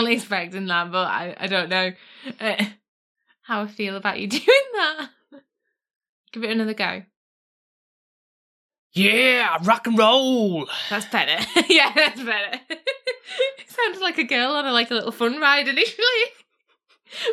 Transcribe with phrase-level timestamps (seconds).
[0.00, 1.92] Everyone expecting that, but I, I don't know
[2.40, 2.64] uh,
[3.42, 5.10] how I feel about you doing that.
[6.32, 7.02] Give it another go.
[8.92, 10.66] Yeah, rock and roll!
[10.88, 11.44] That's better.
[11.68, 12.60] yeah, that's better.
[12.70, 16.06] it sounded like a girl on a like a little fun ride initially.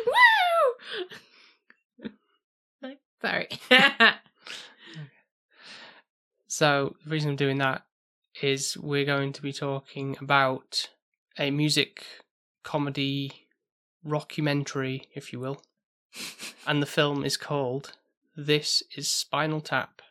[0.06, 2.10] Woo!
[3.20, 3.48] Sorry.
[6.46, 7.82] So, the reason I'm doing that
[8.42, 10.88] is we're going to be talking about
[11.38, 12.04] a music
[12.62, 13.46] comedy
[14.06, 15.62] rockumentary, if you will.
[16.66, 17.92] and the film is called
[18.36, 20.02] This is Spinal Tap.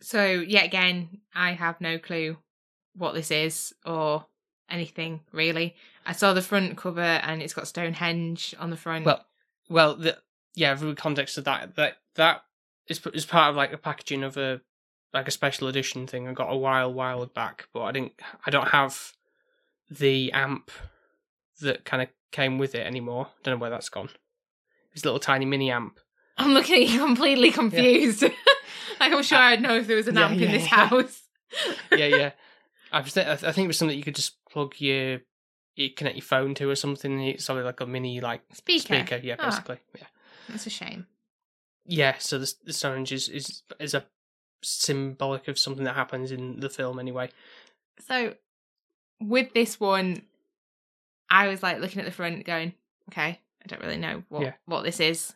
[0.00, 2.38] so yet again, I have no clue
[2.96, 4.26] what this is or
[4.68, 5.76] anything really.
[6.06, 9.04] I saw the front cover and it's got Stonehenge on the front.
[9.04, 9.24] Well,
[9.68, 10.18] well, the,
[10.54, 12.42] yeah, for the context of that, that that
[12.88, 14.60] is is part of like a packaging of a
[15.12, 18.12] like a special edition thing I got a while while back, but I didn't,
[18.46, 19.12] I don't have
[19.90, 20.70] the amp
[21.60, 23.28] that kind of came with it anymore.
[23.42, 24.10] Don't know where that's gone.
[24.92, 25.98] It's a little tiny mini amp.
[26.36, 28.22] I'm looking at you completely confused.
[28.22, 28.32] like
[29.00, 30.86] I'm sure I'd know if there was an Yeah, amp yeah, in this yeah.
[30.88, 31.22] house.
[31.92, 32.30] Yeah, yeah.
[32.92, 35.20] I th- I think it was something you could just plug your,
[35.76, 37.20] you connect your phone to or something.
[37.20, 38.82] It's something like a mini like Speaker.
[38.94, 39.20] speaker.
[39.22, 39.46] Yeah, Ah.
[39.50, 39.78] basically.
[39.98, 40.06] Yeah.
[40.48, 41.06] That's a shame.
[41.86, 44.04] yeah so the, the Stonehenge is, is is a
[44.62, 47.30] symbolic of something that happens in the film anyway
[48.06, 48.34] So
[49.20, 50.22] with this one,
[51.30, 52.74] I was like looking at the front, going,
[53.10, 54.52] "Okay, I don't really know what Yeah.
[54.66, 55.32] what this is.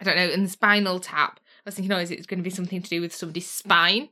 [0.00, 2.44] I don't know." And the spinal tap, I was thinking, "Oh, is it going to
[2.44, 4.08] be something to do with somebody's spine,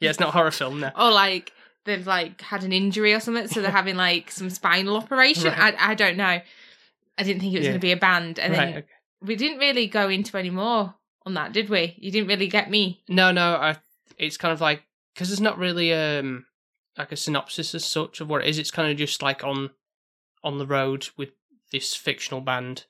[0.00, 1.52] yeah it's not a horror film no or like
[1.84, 5.52] they've like had an injury or something, so they're having like some spinal operation?
[5.52, 5.74] Right.
[5.78, 6.40] I I don't know.
[7.16, 7.70] I didn't think it was Yeah.
[7.72, 8.86] going to be a band, and right then okay.
[9.22, 10.94] we didn't really go into any more
[11.26, 11.94] on that, did we?
[11.98, 13.02] You didn't really get me.
[13.08, 13.76] no no I
[14.18, 14.82] it's kind of like
[15.14, 16.46] because there's not really um
[16.98, 19.70] like a synopsis as such of what it is it's kind of just like on
[20.44, 21.30] on the road with
[21.72, 22.84] this fictional band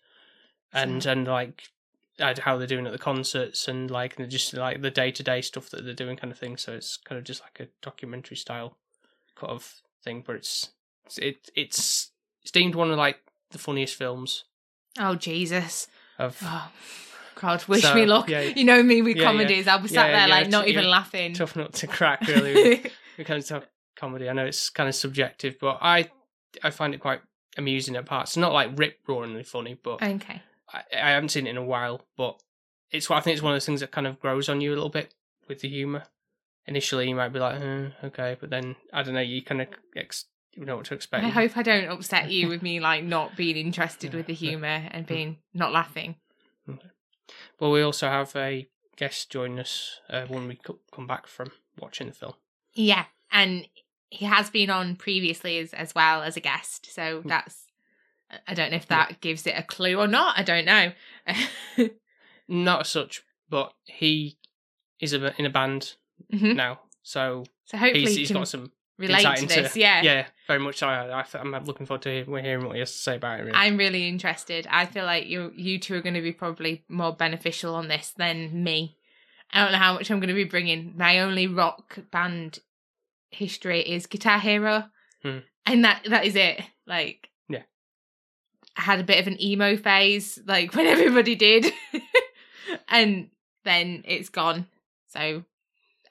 [0.72, 1.62] and So- and like
[2.40, 5.40] how they're doing at the concerts and like they're just like the day to day
[5.40, 8.36] stuff that they're doing kind of thing so it's kind of just like a documentary
[8.36, 8.76] style
[9.34, 10.70] kind of thing but it's
[11.18, 12.10] it, it's
[12.42, 13.18] it's deemed one of like
[13.50, 14.44] the funniest films
[14.96, 15.88] Oh Jesus!
[16.20, 16.70] of Oh,
[17.34, 18.28] God, wish So, me luck.
[18.28, 18.52] yeah, yeah.
[18.54, 19.28] You know me with Yeah, yeah.
[19.32, 19.66] comedies.
[19.66, 20.90] I'll be sat yeah, there yeah, like not even yeah.
[20.90, 21.34] laughing.
[21.34, 22.80] tough nut to crack really
[23.18, 23.66] we kind of talk
[23.96, 24.28] comedy.
[24.30, 26.10] I know it's kind of subjective, but I
[26.62, 27.22] I find it quite
[27.56, 28.36] amusing at parts.
[28.36, 30.42] Not like rip roaringly funny, but okay.
[30.72, 32.06] I, I haven't seen it in a while.
[32.16, 32.40] But
[32.90, 34.70] it's what I think it's one of those things that kind of grows on you
[34.70, 35.14] a little bit
[35.48, 36.04] with the humor.
[36.66, 39.20] Initially, you might be like, eh, okay, but then I don't know.
[39.20, 41.24] You kind of ex- you know what to expect.
[41.24, 44.88] I hope I don't upset you with me like not being interested with the humour
[44.90, 46.16] and being not laughing.
[47.58, 50.58] Well, we also have a guest join us uh, when we
[50.92, 52.34] come back from watching the film.
[52.74, 53.66] Yeah, and
[54.10, 57.28] he has been on previously as as well as a guest, so Hmm.
[57.28, 57.60] that's.
[58.48, 60.36] I don't know if that gives it a clue or not.
[60.38, 60.92] I don't know.
[62.48, 64.38] Not as such, but he
[65.00, 65.94] is a, in a band
[66.32, 66.54] Mhm.
[66.56, 69.76] now, so So hopefully he's, he he's got some relate to into this.
[69.76, 70.02] Yeah.
[70.02, 70.76] yeah, very much.
[70.78, 73.40] So I, I, I'm looking forward to hear- hearing what he has to say about
[73.40, 73.44] it.
[73.44, 73.54] Really.
[73.56, 74.66] I'm really interested.
[74.70, 78.12] I feel like you you two are going to be probably more beneficial on this
[78.16, 78.96] than me.
[79.52, 80.94] I don't know how much I'm going to be bringing.
[80.96, 82.58] My only rock band
[83.34, 84.84] history is Guitar Hero,
[85.22, 85.38] Hmm.
[85.66, 86.60] and that that is it.
[86.86, 87.62] Like, Yeah.
[88.76, 91.66] I had a bit of an emo phase, like when everybody did,
[92.88, 93.28] and
[93.64, 94.66] then it's gone.
[95.08, 95.44] So,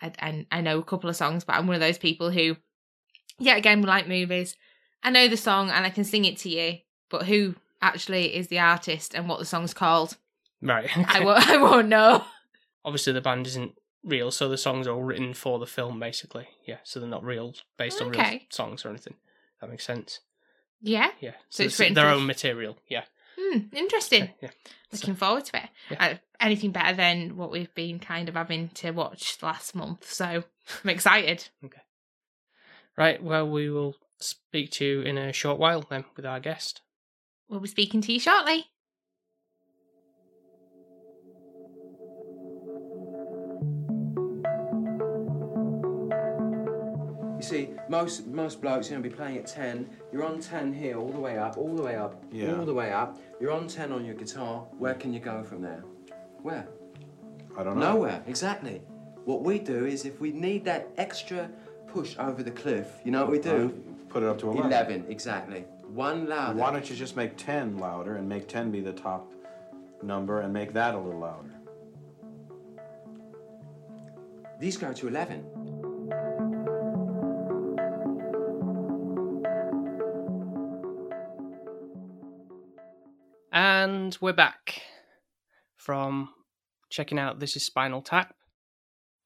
[0.02, 2.58] I, and I know a couple of songs, but I'm one of those people who,
[3.40, 4.56] yeah, again, we like movies.
[5.04, 6.78] I know the song and I can sing it to you,
[7.10, 10.18] but who actually is the artist and what the song's called?
[10.62, 10.90] right.
[11.08, 11.48] I won't.
[11.50, 12.24] I won't know.
[12.86, 13.74] Obviously, the band isn't
[14.04, 16.48] real, so the songs are all written for the film, basically.
[16.66, 18.48] Yeah, so they're not real, based on real Okay.
[18.50, 19.16] songs or anything.
[19.62, 20.20] That makes sense.
[20.82, 21.12] Yeah.
[21.22, 21.32] Yeah.
[21.50, 22.78] So it's it's written their for- own material.
[22.90, 23.04] Yeah.
[23.40, 24.24] Hmm, interesting.
[24.24, 24.50] Okay, yeah.
[24.92, 25.70] Looking forward to it.
[25.90, 26.06] Yeah.
[26.06, 30.12] Uh, anything better than what we've been kind of having to watch last month.
[30.12, 30.26] So
[30.84, 31.48] I'm excited.
[31.64, 31.82] Okay.
[32.98, 33.24] Right.
[33.24, 36.82] Well, we will speak to you in a short while then with our guest.
[37.50, 38.66] We'll be speaking to you shortly.
[47.44, 49.90] You see, most most blokes are gonna be playing at ten.
[50.14, 52.56] You're on ten here, all the way up, all the way up, Yeah.
[52.58, 53.20] all the way up.
[53.42, 54.66] You're on ten on your guitar.
[54.78, 55.84] Where can you go from there?
[56.42, 56.66] Where?
[57.58, 57.96] I don't know.
[57.96, 58.24] Nowhere.
[58.28, 58.82] Exactly.
[59.26, 61.50] What we do is, if we need that extra
[61.88, 63.78] push over the cliff, you know what we do?
[64.08, 64.72] Put it up to 11.
[64.72, 65.06] Eleven.
[65.10, 65.66] Exactly.
[65.86, 66.58] One louder.
[66.58, 69.34] Why don't you just make 10 louder and make 10 be the top
[70.02, 71.50] number and make that a little louder?
[74.62, 75.44] These go to eleven.
[83.94, 84.82] And we're back
[85.76, 86.30] from
[86.90, 88.34] checking out This is Spinal Tap.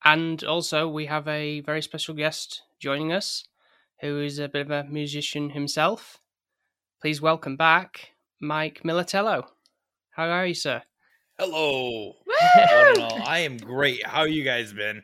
[0.04, 3.46] And also, we have a very special guest joining us
[4.02, 6.20] who is a bit of a musician himself.
[7.02, 8.10] Please welcome back
[8.42, 9.46] Mike Militello.
[10.12, 10.84] How are you, sir?
[11.40, 12.16] Hello.
[12.28, 12.34] Woo!
[12.74, 13.22] One and all.
[13.26, 14.06] I am great.
[14.06, 15.04] How you guys been?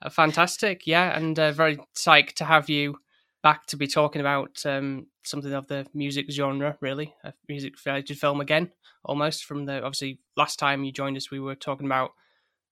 [0.00, 3.00] Uh, fantastic, yeah, and uh, very psyched to have you
[3.44, 8.18] back to be talking about um, something of the music genre, really, a music related
[8.18, 8.72] film again,
[9.04, 12.10] almost from the obviously last time you joined us, we were talking about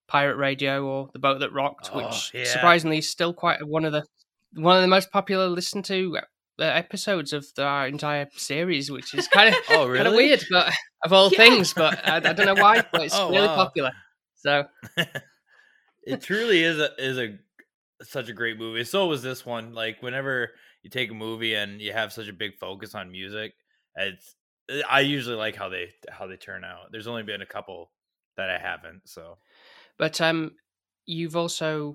[0.08, 2.44] pirate radio or the boat that rocked, Oh, which yeah.
[2.46, 4.04] surprisingly is still quite one of the
[4.54, 6.18] one of the most popular listened to
[6.58, 10.44] uh, episodes of the, our entire series, which is kind of Oh, kind of weird,
[10.50, 10.72] but
[11.04, 11.38] of all Yeah.
[11.38, 13.54] things, but I, I don't know why, but it's Oh, really wow.
[13.54, 13.90] popular.
[14.36, 14.64] So
[16.06, 17.38] it truly is a is a
[18.02, 18.84] such a great movie.
[18.84, 19.74] So was this one.
[19.74, 20.50] Like whenever
[20.82, 23.54] you take a movie and you have such a big focus on music,
[23.96, 24.36] it's
[24.88, 26.92] I usually like how they how they turn out.
[26.92, 27.90] There's only been a couple
[28.36, 29.02] that I haven't.
[29.08, 29.38] So
[29.98, 30.56] But um,
[31.06, 31.94] you've also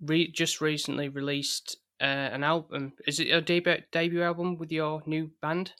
[0.00, 2.94] re- just recently released uh, an album.
[3.06, 5.72] Is it a debut debut album with your new band?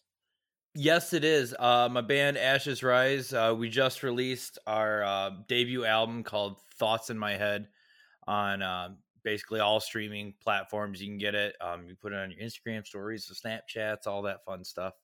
[0.75, 1.55] Yes, it is.
[1.59, 3.33] Uh, my band Ashes Rise.
[3.33, 7.69] Uh, we just released our uh, debut album called Thoughts in My Head
[8.27, 8.91] on uh,
[9.29, 11.03] basically all streaming platforms.
[11.03, 11.55] You can get it.
[11.61, 14.95] Um, you put it on your Instagram stories, the Snapchats, all that fun stuff.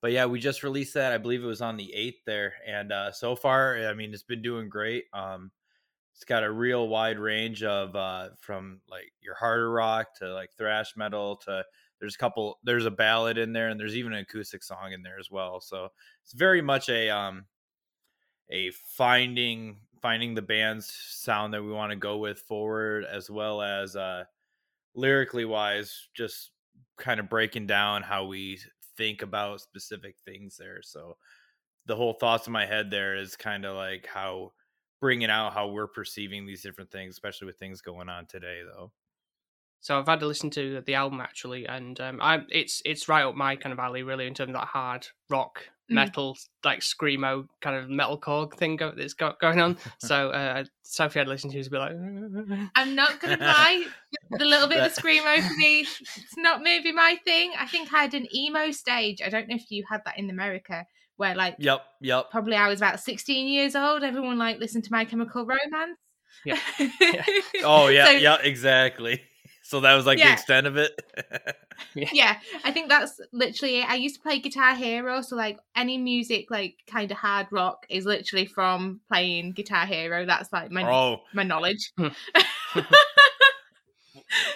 [0.00, 1.12] But yeah, we just released that.
[1.12, 4.24] I believe it was on the eighth there, and uh, so far, I mean, it's
[4.24, 5.04] been doing great.
[5.12, 5.52] Um,
[6.16, 10.50] it's got a real wide range of uh, from like your harder rock to like
[10.58, 11.64] thrash metal to
[12.00, 15.02] there's a couple there's a ballad in there and there's even an acoustic song in
[15.02, 15.88] there as well so
[16.24, 17.44] it's very much a um
[18.50, 23.62] a finding finding the band's sound that we want to go with forward as well
[23.62, 24.24] as uh
[24.94, 26.52] lyrically wise just
[26.98, 28.58] kind of breaking down how we
[28.96, 30.82] think about specific things there.
[30.82, 31.16] So
[31.86, 34.52] the whole thoughts in my head there is kind of like how
[35.00, 38.92] bringing out how we're perceiving these different things especially with things going on today though
[39.82, 43.24] So I've had to listen to the album actually, and um, I it's it's right
[43.24, 45.94] up my kind of alley really in terms of that hard rock Mm.
[45.94, 49.76] metal like screamo kind of metalcore thing go- that's got going on.
[49.98, 51.90] so uh, Sophie had listened to it, be like,
[52.76, 53.86] I'm not gonna lie,
[54.30, 57.50] the little bit of screamo for me, it's not maybe my thing.
[57.58, 59.20] I think I had an emo stage.
[59.20, 60.86] I don't know if you had that in America,
[61.16, 64.04] where like yep yep probably I was about 16 years old.
[64.04, 65.98] Everyone like listened to My Chemical Romance.
[66.44, 66.58] Yeah.
[67.64, 69.22] Oh yeah, So- yeah, exactly.
[69.70, 71.00] So that was like the extent of it.
[71.94, 73.88] yeah, I think that's literally it.
[73.88, 77.86] I used to play Guitar Hero, so like any music, like kind of hard rock,
[77.88, 80.26] is literally from playing Guitar Hero.
[80.26, 81.92] That's like my oh, my knowledge.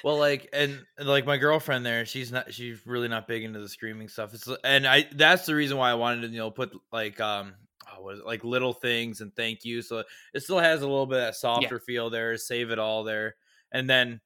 [0.03, 3.61] well, like and and, like my girlfriend there, she's not, she's really not big into
[3.61, 4.35] the streaming stuff.
[4.35, 7.55] It's and I that's the reason why I wanted to you know put like um
[7.89, 9.81] oh, what is it, like little things and thank you.
[9.81, 10.03] So
[10.35, 12.37] it still has a little bit of that softer feel there.
[12.37, 13.37] Save it all there,
[13.71, 14.21] and then.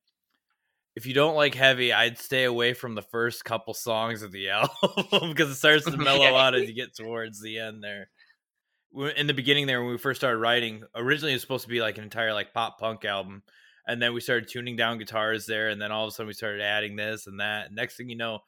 [0.98, 4.48] If you don't like heavy, I'd stay away from the first couple songs of the
[4.50, 8.10] album because it starts to mellow out as you get towards the end there.
[9.14, 11.80] in the beginning there when we first started writing originally it was supposed to be
[11.80, 13.44] like an entire like pop punk album
[13.86, 16.32] and then we started tuning down guitars there and then all of a sudden we
[16.32, 17.72] started adding this and that.
[17.72, 18.40] Next thing you know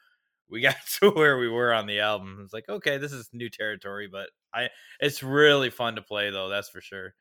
[0.49, 2.41] we got to where we were on the album.
[2.43, 6.49] It's like okay this is new territory but i it's really fun to play though
[6.49, 7.15] that's for sure.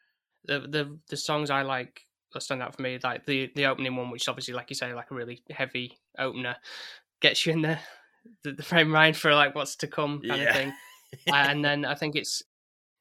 [0.46, 2.02] The the the songs I like
[2.34, 4.76] that stand out for me, like the the opening one, which is obviously like you
[4.76, 6.56] say, like a really heavy opener,
[7.22, 7.80] gets you in the
[8.44, 10.50] the, the frame mind for like what's to come kind Yeah.
[10.50, 10.74] of thing.
[11.34, 12.44] And then I think it's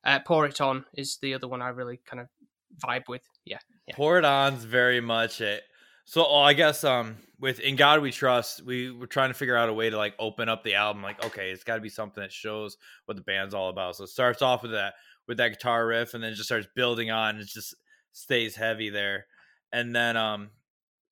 [0.04, 2.28] uh, "Pour It On" is the other one I really kind of
[2.82, 3.23] vibe with.
[3.44, 3.94] Yeah, yeah.
[3.97, 5.62] pour it on's very much it
[6.04, 9.56] so oh, i guess um with in god we trust we were trying to figure
[9.56, 11.88] out a way to like open up the album like okay it's got to be
[11.88, 14.94] something that shows what the band's all about so it starts off with that
[15.26, 17.75] with that guitar riff and then it just starts building on It's just
[18.12, 19.26] stays heavy there
[19.72, 20.50] and then um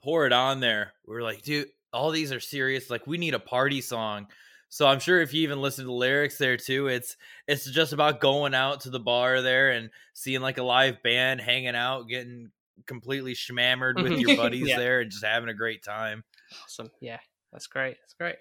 [0.02, 3.34] pour it on there we are like dude all these are serious like we need
[3.34, 4.26] a party song
[4.68, 7.92] so i'm sure if you even listen to the lyrics there too it's it's just
[7.92, 12.08] about going out to the bar there and seeing like a live band hanging out
[12.08, 12.50] getting
[12.86, 14.78] completely schmammered with your buddies Yeah.
[14.78, 16.24] there and just having a great time
[16.64, 16.90] Awesome.
[17.00, 17.18] Yeah,
[17.52, 17.96] that's great.
[18.00, 18.36] That's great.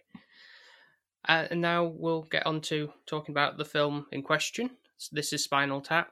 [1.27, 4.69] Uh, and now we'll get on to talking about the film in question.
[4.97, 6.11] So this is Spinal Tap.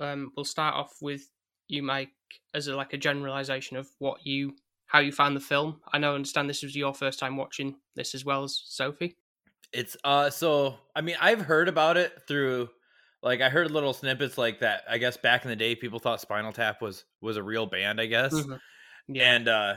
[0.00, 1.30] Um, we'll start off with
[1.68, 2.10] you, make
[2.54, 4.56] as a, like a generalization of what you,
[4.86, 5.80] how you found the film.
[5.92, 9.16] I know, I understand this was your first time watching this as well as Sophie.
[9.72, 12.70] It's uh, so I mean, I've heard about it through,
[13.22, 14.84] like, I heard little snippets like that.
[14.88, 18.00] I guess back in the day, people thought Spinal Tap was was a real band.
[18.00, 18.60] I guess, Mhm.
[19.08, 19.34] Yeah.
[19.34, 19.76] and uh,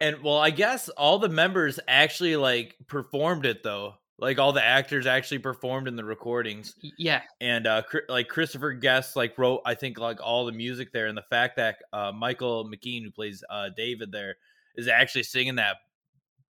[0.00, 3.96] and well, I guess all the members actually like performed it though.
[4.20, 6.74] Like all the actors actually performed in the recordings.
[6.98, 7.22] Yeah.
[7.40, 11.16] and uh like christopher guest like wrote i think like all the music there and
[11.16, 14.36] the fact that uh michael mckean who plays uh david there
[14.76, 15.76] is actually singing that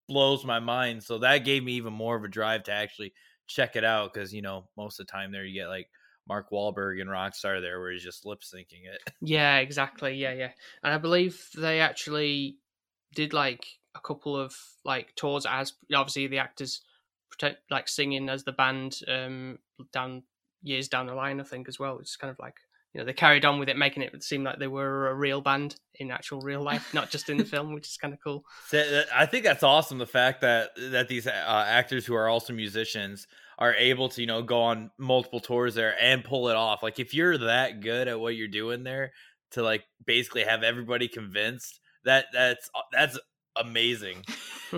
[0.08, 3.12] blows my mind so that gave me even more of a drive to actually
[3.46, 5.88] check it out because you know most of the time there you get like
[6.26, 10.14] mark Wahlberg and rockstar there where he's just lip syncing it Yeah, exactly.
[10.14, 10.50] Yeah, yeah.
[10.82, 12.58] And I believe they actually
[13.14, 16.82] did like a couple of like tours as obviously the actors
[17.38, 19.58] protect like singing as the band um
[19.92, 20.22] down
[20.62, 21.98] years down the line, I think as well.
[21.98, 22.56] It's kind of like
[22.92, 25.40] you know they carried on with it, making it seem like they were a real
[25.40, 28.44] band in actual real life, not just in the film, which is kind of cool.
[28.68, 32.52] So, i think that's awesome the fact that that these uh, actors who are also
[32.52, 33.26] musicians
[33.58, 36.98] are able to you know go on multiple tours there and pull it off like
[36.98, 39.12] if you're that good at what you're doing there
[39.50, 43.18] to like basically have everybody convinced that that's uh, that's
[43.56, 44.24] amazing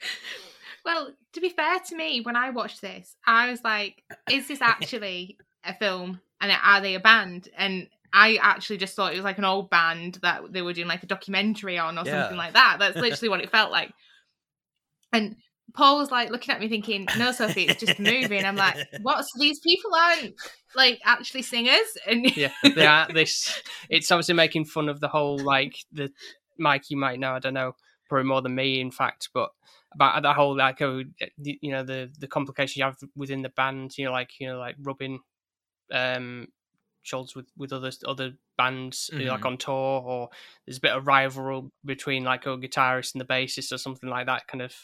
[0.86, 4.60] Well, to be fair to me, when I watched this, I was like, is this
[4.62, 6.20] actually a film?
[6.40, 7.48] And are they a band?
[7.58, 10.86] And I actually just thought it was like an old band that they were doing
[10.86, 12.22] like a documentary on or Yeah.
[12.22, 12.76] something like that.
[12.78, 13.92] That's literally what it felt like.
[15.12, 15.36] And
[15.74, 18.36] Paul was like looking at me thinking, no, Sophie, it's just a movie.
[18.36, 19.22] And I'm like, what?
[19.22, 20.34] So these people aren't
[20.76, 21.98] like actually singers?
[22.06, 26.12] And Yeah, they are, this it's obviously making fun of the whole like the
[26.58, 27.74] Mike you might know, I don't know,
[28.08, 29.50] probably more than me in fact, but
[29.94, 31.02] about that whole like oh
[31.38, 34.58] you know the the complications you have within the band, you know, like you know
[34.58, 35.20] like rubbing
[35.92, 36.48] um
[37.02, 40.28] shoulders with with other other bands know, like on tour or
[40.66, 44.26] there's a bit of rivalry between like a guitarist and the bassist or something like
[44.26, 44.74] that kind of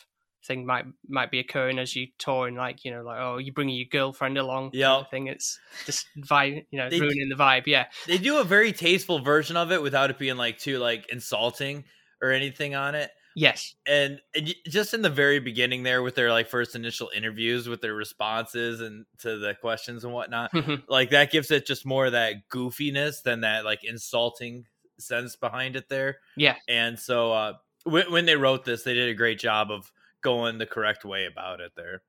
[0.44, 3.76] thing might might be occurring as you touring like you know like oh you bringing
[3.76, 7.66] your girlfriend along kind of thing it's just vibe you know They- ruining the vibe
[7.66, 7.86] yeah.
[8.06, 11.84] they do a very tasteful version of it without it being like too like insulting
[12.20, 13.74] or anything on it yes.
[13.86, 17.80] And, and just in the very beginning there with their like first initial interviews with
[17.80, 20.50] their responses and to the questions and whatnot
[20.88, 24.66] like that gives it just more of that goofiness than that like insulting
[24.98, 26.18] sense behind it there.
[26.36, 26.56] Yeah.
[26.68, 27.52] and so uh
[27.84, 31.26] when, when they wrote this they did a great job of going the correct way
[31.26, 32.02] about it there.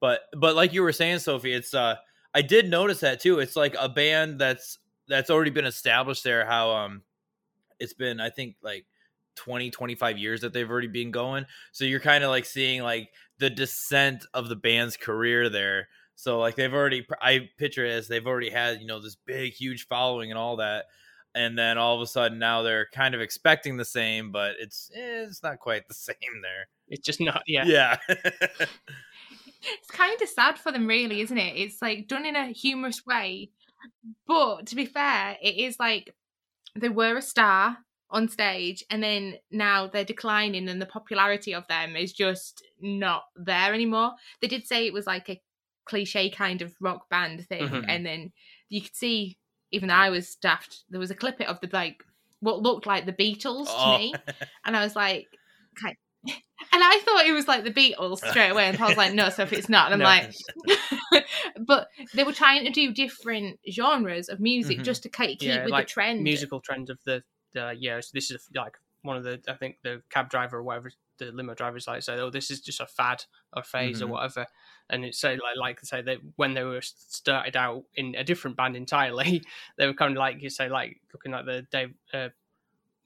[0.00, 1.96] But but like you were saying sophie it's uh
[2.34, 3.38] i did notice that too.
[3.38, 4.78] It's like a band that's
[5.08, 7.02] that's already been established there how um
[7.80, 8.86] it's been i think like
[9.36, 11.46] 20 25 years that they've already been going.
[11.72, 15.88] So you're kind of like seeing like the descent of the band's career there.
[16.14, 19.54] So like they've already i picture it as they've already had you know this big
[19.54, 20.86] huge following and all that.
[21.34, 24.90] And then all of a sudden now they're kind of expecting the same but it's
[24.94, 26.68] eh, it's not quite the same there.
[26.88, 27.64] It's just not yeah.
[27.64, 27.96] Yeah.
[29.62, 31.56] It's kind of sad for them, really, isn't it?
[31.56, 33.50] It's like done in a humorous way.
[34.26, 36.14] But to be fair, it is like
[36.74, 37.78] they were a star
[38.10, 43.24] on stage and then now they're declining and the popularity of them is just not
[43.36, 44.12] there anymore.
[44.40, 45.40] They did say it was like a
[45.86, 47.84] cliche kind of rock band thing Mhm.
[47.88, 48.32] and then
[48.68, 49.38] you could see
[49.72, 52.02] even though I was daft, there was a clip of the like
[52.40, 53.98] what looked like the Beatles to Oh.
[53.98, 54.14] me.
[54.64, 55.28] And I was like,
[55.78, 55.96] okay.
[56.72, 58.66] And I thought it was like the Beatles straight away.
[58.66, 59.90] And Paul's like, no, Sophie, it's not.
[59.92, 60.28] And I'm No.
[61.14, 61.24] like,
[61.66, 64.84] but they were trying to do different genres of music Mhm.
[64.84, 66.22] just to keep Yeah, with like the trend.
[66.22, 67.22] musical trend of the
[67.54, 70.62] the yeah so this is like one of the i think the cab driver or
[70.62, 74.04] whatever the limo drivers like say oh this is just a fad or phase Mhm.
[74.04, 74.46] or whatever
[74.88, 78.56] and it's say like like say that when they were started out in a different
[78.56, 79.42] band entirely
[79.78, 82.28] they were kind of like you say like looking like the dave uh,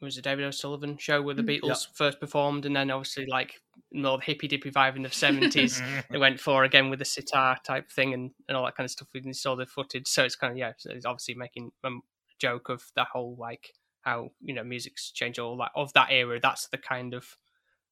[0.00, 1.60] was it David O'Sullivan show where the Mm.
[1.62, 3.54] Beatles first performed, and then obviously like
[3.90, 5.80] more hippy dippy vibe in the seventies.
[6.10, 8.90] they went for again with the sitar type thing and, and all that kind of
[8.90, 9.08] stuff.
[9.14, 12.34] We saw the footage, so it's kind of yeah, so it's obviously making um, a
[12.38, 13.72] joke of the whole like
[14.04, 16.40] how you know music's changed all that of that era.
[16.40, 17.36] That's the kind of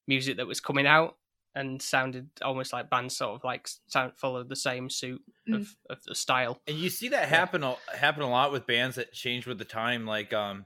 [0.07, 1.17] music that was coming out
[1.55, 5.55] and sounded almost like bands sort of like sound followed the same suit Mm.
[5.57, 6.61] of, of the style.
[6.67, 9.65] And you see that happen a happen a lot with bands that change with the
[9.65, 10.65] time, like um,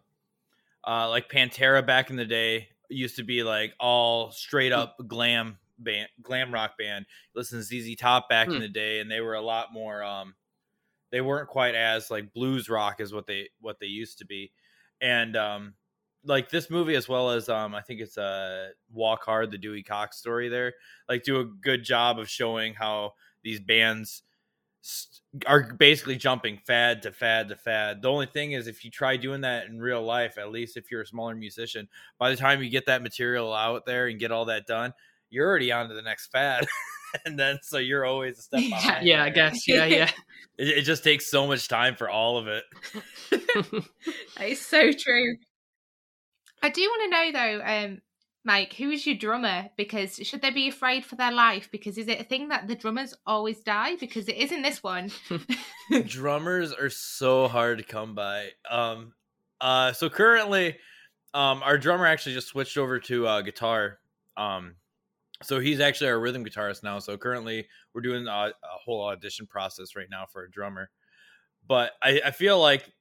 [0.87, 5.59] uh, like Pantera back in the day used to be like all straight up glam
[5.79, 7.05] band, glam rock band.
[7.35, 8.61] Listen to ZZ Top back in Hmm.
[8.61, 10.35] the day, and they were a lot more um,
[11.11, 14.51] they weren't quite as like blues rock as what they what they used to be,
[15.01, 15.73] and um,
[16.23, 19.83] like this movie as well as um I think it's uh Walk Hard, the Dewey
[19.83, 20.73] Cox story there,
[21.07, 23.13] like do a good job of showing how
[23.43, 24.23] these bands
[24.81, 28.01] st- are basically jumping fad to fad to fad.
[28.01, 30.91] The only thing is if you try doing that in real life, at least if
[30.91, 31.87] you're a smaller musician,
[32.17, 34.93] by the time you get that material out there and get all that done,
[35.29, 36.67] you're already on to the next fad.
[37.25, 38.69] and then so you're always a step Yeah.
[38.69, 39.05] behind.
[39.07, 39.67] Yeah, I guess.
[39.67, 40.11] Yeah, yeah.
[40.59, 42.63] It, it just takes so much time for all of it.
[44.37, 45.35] That is so true.
[46.63, 48.01] I do want to know though, um,
[48.43, 49.69] Mike, who is your drummer?
[49.77, 51.69] Because should they be afraid for their life?
[51.71, 53.97] Because is it a thing that the drummers always die?
[53.97, 55.11] Because it isn't this one.
[56.05, 58.47] drummers are so hard to come by.
[58.69, 59.13] Um,
[59.61, 60.77] uh, so currently,
[61.33, 63.99] um, our drummer actually just switched over to uh, guitar.
[64.37, 64.75] Um,
[65.43, 66.99] so he's actually our rhythm guitarist now.
[66.99, 70.89] So currently, we're doing a, a whole audition process right now for a drummer.
[71.67, 72.91] But I, I feel like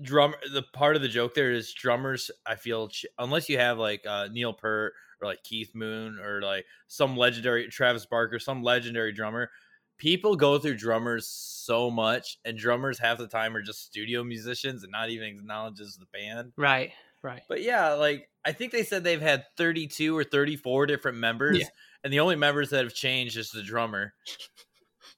[0.00, 2.30] drum the part of the joke there is drummers.
[2.46, 6.42] I feel ch- unless you have like uh, Neil Peart or like Keith Moon or
[6.42, 9.50] like some legendary Travis Barker, some legendary drummer,
[9.98, 14.82] people go through drummers so much, and drummers half the time are just studio musicians
[14.82, 16.52] and not even acknowledges the band.
[16.56, 16.92] right,
[17.22, 17.42] right.
[17.48, 21.66] But yeah, like I think they said they've had 32 or 34 different members, Yeah.
[22.04, 24.14] and the only members that have changed is the drummer.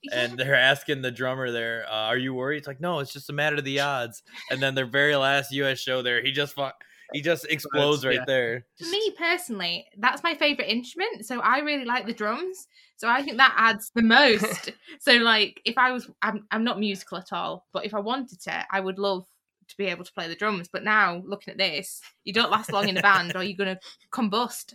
[0.02, 0.20] Yeah.
[0.22, 3.28] And they're asking the drummer there, uh, "Are you worried?" It's like, "No, it's just
[3.28, 5.78] a matter of the odds." And then their very last U.S.
[5.78, 6.70] show there, he just fu-
[7.12, 8.24] he just explodes right yeah.
[8.26, 8.66] there.
[8.80, 11.26] Me personally, that's my favorite instrument.
[11.26, 12.66] So I really like the drums.
[12.96, 14.72] So I think that adds the most.
[15.00, 18.40] so like, if I was, I'm, I'm not musical at all, but if I wanted
[18.42, 19.26] to, I would love
[19.70, 20.68] to be able to play the drums.
[20.72, 23.78] But now looking at this, you don't last long in a band, or you're gonna
[24.12, 24.74] combust.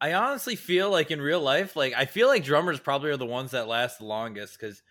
[0.00, 3.26] I honestly feel like in real life, like I feel like drummers probably are the
[3.26, 4.82] ones that last the longest because,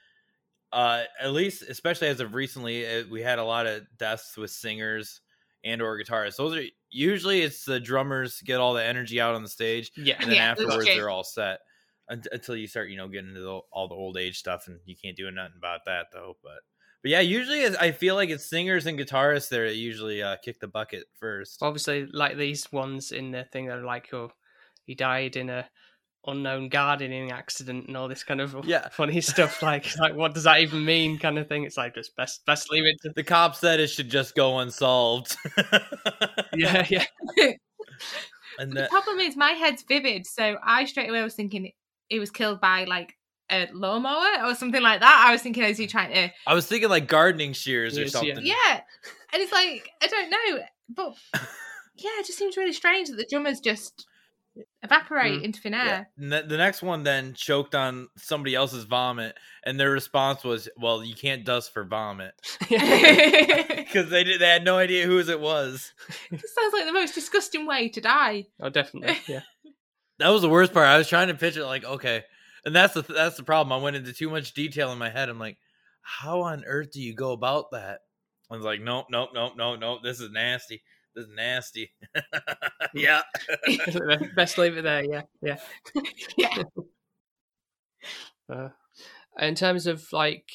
[0.71, 4.51] uh, at least especially as of recently, uh, we had a lot of deaths with
[4.51, 5.21] singers
[5.65, 6.37] and or guitarists.
[6.37, 10.15] Those are usually it's the drummers get all the energy out on the stage, Yeah.
[10.19, 10.95] and then Yeah, afterwards true.
[10.95, 11.59] they're all set
[12.07, 14.95] until you start, you know, getting into the, all the old age stuff, and you
[15.01, 16.37] can't do nothing about that though.
[16.41, 16.59] But
[17.01, 20.59] but yeah, usually I feel like it's singers and guitarists there that usually uh, kick
[20.59, 21.59] the bucket first.
[21.61, 24.31] Obviously, like these ones in the thing that are like, oh,
[24.85, 25.68] he died in a
[26.27, 28.87] unknown gardening accident and all this kind of Yeah.
[28.92, 29.61] funny stuff.
[29.64, 31.18] Like, like what does that even mean?
[31.18, 31.64] Kind of thing.
[31.64, 34.59] It's like just best best leave it to the cop said it should just go
[34.59, 35.35] unsolved.
[36.55, 37.05] yeah, yeah.
[38.59, 41.72] and The that, problem is my head's vivid, so I straight away was thinking
[42.09, 43.16] it was killed by like
[43.51, 45.25] a lawnmower or something like that.
[45.27, 46.31] I was thinking, is he trying to?
[46.48, 48.20] I was thinking like gardening shears or Yes, yeah.
[48.20, 48.46] something.
[48.46, 48.81] Yeah,
[49.33, 51.16] and it's like I don't know, but
[51.96, 54.07] yeah, it just seems really strange that the drummers just
[54.83, 55.44] evaporate Mm.
[55.46, 56.09] into thin air.
[56.18, 60.68] And the, the next one then choked on somebody else's vomit, and their response was,
[60.77, 65.40] "Well, you can't dust for vomit," because they did, they had no idea whose it
[65.40, 65.94] was.
[66.31, 68.48] It sounds like the most disgusting way to die.
[68.59, 69.18] oh, definitely.
[69.27, 69.42] Yeah.
[70.20, 70.85] That was the worst part.
[70.87, 72.24] I was trying to picture like, okay,
[72.65, 73.71] and that's the that's the problem.
[73.77, 75.29] I went into too much detail in my head.
[75.29, 75.57] I'm like,
[76.01, 78.01] how on earth do you go about that?
[78.50, 80.00] I was like, nope, nope, nope, nope, nope.
[80.03, 80.83] This is nasty.
[81.15, 81.91] This is nasty.
[82.93, 83.21] yeah.
[84.35, 85.03] best leave it there.
[85.03, 85.57] Yeah, yeah.
[86.37, 86.63] Yeah.
[88.50, 88.69] Uh,
[89.39, 90.50] in terms of like,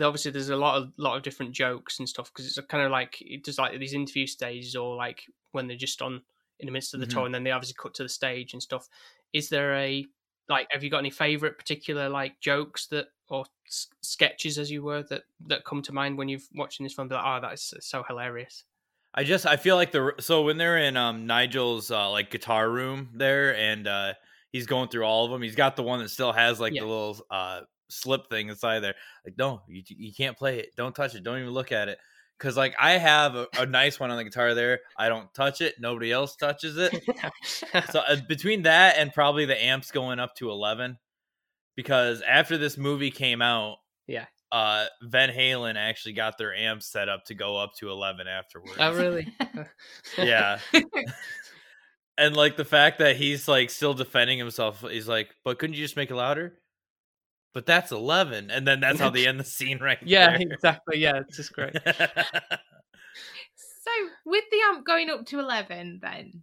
[0.00, 2.84] obviously, there's a lot of lot of different jokes and stuff because it's a kind
[2.84, 6.22] of like it does like these interview stages or like when they're just on
[6.58, 7.10] in the midst of the Mhm.
[7.10, 8.88] tour and then they obviously cut to the stage and stuff.
[9.32, 10.06] Is there a
[10.48, 10.68] like?
[10.70, 15.02] Have you got any favorite particular like jokes that or s- sketches as you were
[15.04, 17.08] that that come to mind when you've watching this film?
[17.08, 18.64] Be like, oh, that's so hilarious.
[19.14, 22.68] I just I feel like the so when they're in um Nigel's uh, like guitar
[22.70, 24.14] room there and uh
[24.52, 25.42] he's going through all of them.
[25.42, 26.82] He's got the one that still has like Yeah.
[26.82, 28.94] the little uh slip thing inside there.
[29.24, 30.76] Like no, you you can't play it.
[30.76, 31.22] Don't touch it.
[31.24, 31.98] Don't even look at it.
[32.38, 34.80] Cause like I have a, a nice one on the guitar there.
[34.98, 35.76] I don't touch it.
[35.80, 36.94] Nobody else touches it.
[37.90, 40.98] so uh, between that and probably the amps going up to 11
[41.76, 44.26] because after this movie came out Yeah.
[44.52, 48.76] uh Van Halen actually got their amps set up to go up to 11 afterwards
[48.80, 49.28] oh, really?
[50.18, 50.58] yeah
[52.18, 55.82] and like the fact that he's like still defending himself he's like but couldn't you
[55.84, 56.54] just make it louder
[57.56, 60.40] but that's 11 and then that's how they end the scene right yeah, there.
[60.52, 60.98] exactly.
[60.98, 61.74] Yeah, it's just great.
[63.82, 63.90] So
[64.24, 66.42] with the amp going up to eleven, then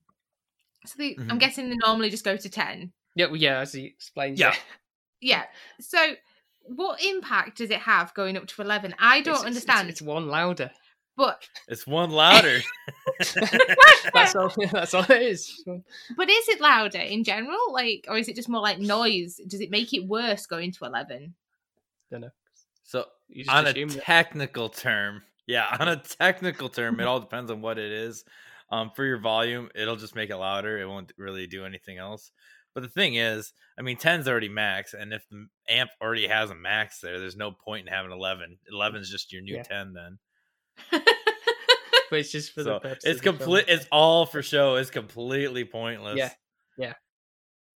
[0.85, 1.39] so the, I'm Mhm.
[1.39, 2.93] guessing they normally just go to ten.
[3.15, 4.39] Yeah, well, yeah, as he explains.
[4.39, 4.55] Yeah.
[5.21, 5.43] Yeah.
[5.79, 6.15] So
[6.63, 8.93] what impact does it have going up to eleven?
[8.99, 9.89] I don't It's- it's- understand.
[9.89, 10.71] It's, one louder.
[11.17, 12.59] but it's one louder
[14.13, 14.51] That's all.
[14.71, 15.63] That's all it is.
[15.65, 19.39] but is it louder in general, like, or is it just more like noise?
[19.47, 21.33] Does it make it worse going to eleven?
[22.11, 22.29] Don't know.
[22.83, 24.03] so You just on a assume that.
[24.03, 28.23] technical term yeah on a technical term it all depends on what it is
[28.71, 30.79] um, for your volume, it'll just make it louder.
[30.79, 32.31] It won't really do anything else.
[32.73, 36.49] But the thing is, I mean, 10's already max, and if the amp already has
[36.49, 38.57] a max there, there's no point in having 11.
[38.71, 39.61] 11 is just your new Yeah.
[39.63, 40.17] 10 then.
[42.19, 43.37] It's just for the So it's the film.
[43.37, 43.65] complete.
[43.67, 44.75] It's all for show.
[44.75, 46.17] It's completely pointless.
[46.17, 46.31] Yeah.
[46.77, 46.93] Yeah.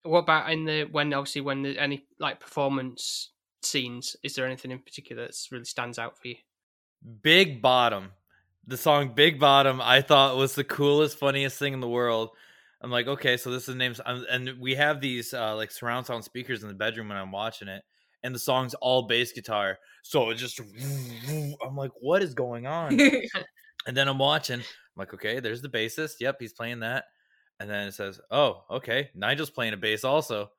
[0.03, 4.17] What about in the when obviously when the, any like performance scenes?
[4.23, 6.37] Is there anything in particular that's really stands out for you?
[7.23, 8.13] Big Bottom.
[8.67, 12.31] The song Big Bottom I thought was the coolest, funniest thing in the world.
[12.83, 16.07] I'm like, okay, so this is the names, and we have these uh, like surround
[16.07, 17.83] sound speakers in the bedroom when I'm watching it,
[18.23, 19.79] and the song's all bass guitar.
[20.03, 20.61] So it just,
[21.67, 22.99] I'm like, what is going on?
[23.87, 24.61] And then I'm watching.
[24.61, 24.65] I'm
[24.97, 26.15] like, okay, there's the bassist.
[26.21, 27.05] Yep, he's playing that.
[27.61, 30.51] And then it says, oh, okay, Nigel's playing a bass also.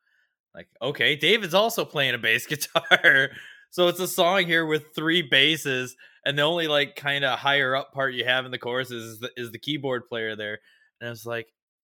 [0.56, 3.30] Like, okay, David's also playing a bass guitar.
[3.70, 7.76] so it's a song here with three basses, and the only like kind of higher
[7.76, 10.60] up part you have in the chorus is the, is the keyboard player there.
[11.00, 11.48] And I was like,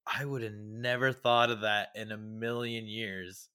[0.07, 3.49] I would have never thought of that in a million years.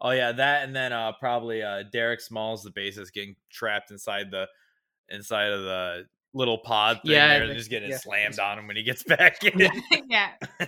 [0.00, 4.30] Oh yeah, that and then uh probably uh Derek Smalls, the bassist, getting trapped inside
[4.30, 4.46] the
[5.08, 7.98] inside of the little pod thing Yeah, there, just getting yeah.
[7.98, 9.70] slammed on him when he gets back in.
[10.08, 10.30] yeah,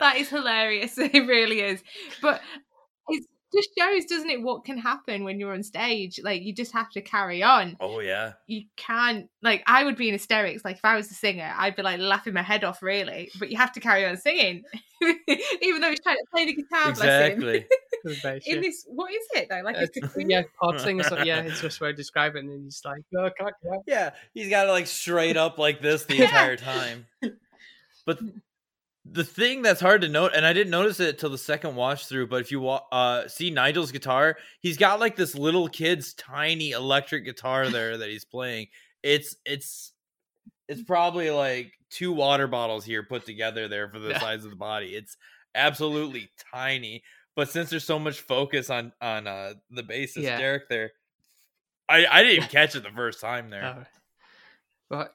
[0.00, 0.94] that is hilarious.
[0.98, 1.82] It really is.
[2.22, 2.40] But
[3.08, 6.20] it just shows, doesn't it, what can happen when you're on stage?
[6.22, 7.76] Like you just have to carry on.
[7.80, 8.34] oh yeah.
[8.46, 10.64] You can't like I would be in hysterics.
[10.64, 13.30] Like if I was the singer, I'd be like laughing my head off, really.
[13.38, 14.62] But you have to carry on singing,
[15.62, 16.92] even though he's trying to play the guitar.
[16.92, 17.42] Bless him.
[17.42, 17.66] Exactly.
[18.04, 18.60] The bass, In yeah.
[18.62, 19.60] this, what is it though?
[19.62, 21.26] Like Uh, it's a queen- yeah, pod thing or something.
[21.26, 24.10] Yeah, it's just way I describe it, and then he's like, "Oh, God, yeah." Yeah,
[24.34, 27.06] he's got it like straight up like this the entire time.
[28.06, 28.18] But
[29.04, 32.06] the thing that's hard to note, and I didn't notice it till the second watch
[32.06, 36.70] through, but if you uh, see Nigel's guitar, he's got like this little kid's tiny
[36.70, 38.68] electric guitar there that he's playing.
[39.02, 39.92] It's it's
[40.68, 44.18] it's probably like two water bottles here put together there for the Yeah.
[44.20, 44.94] size of the body.
[44.94, 45.16] It's
[45.54, 47.02] absolutely tiny.
[47.36, 50.38] But since there's so much focus on on uh, the bassist Yeah.
[50.38, 50.92] Derek there,
[51.88, 53.76] I I didn't even catch it the first time there.
[53.78, 53.84] Oh.
[54.88, 55.14] But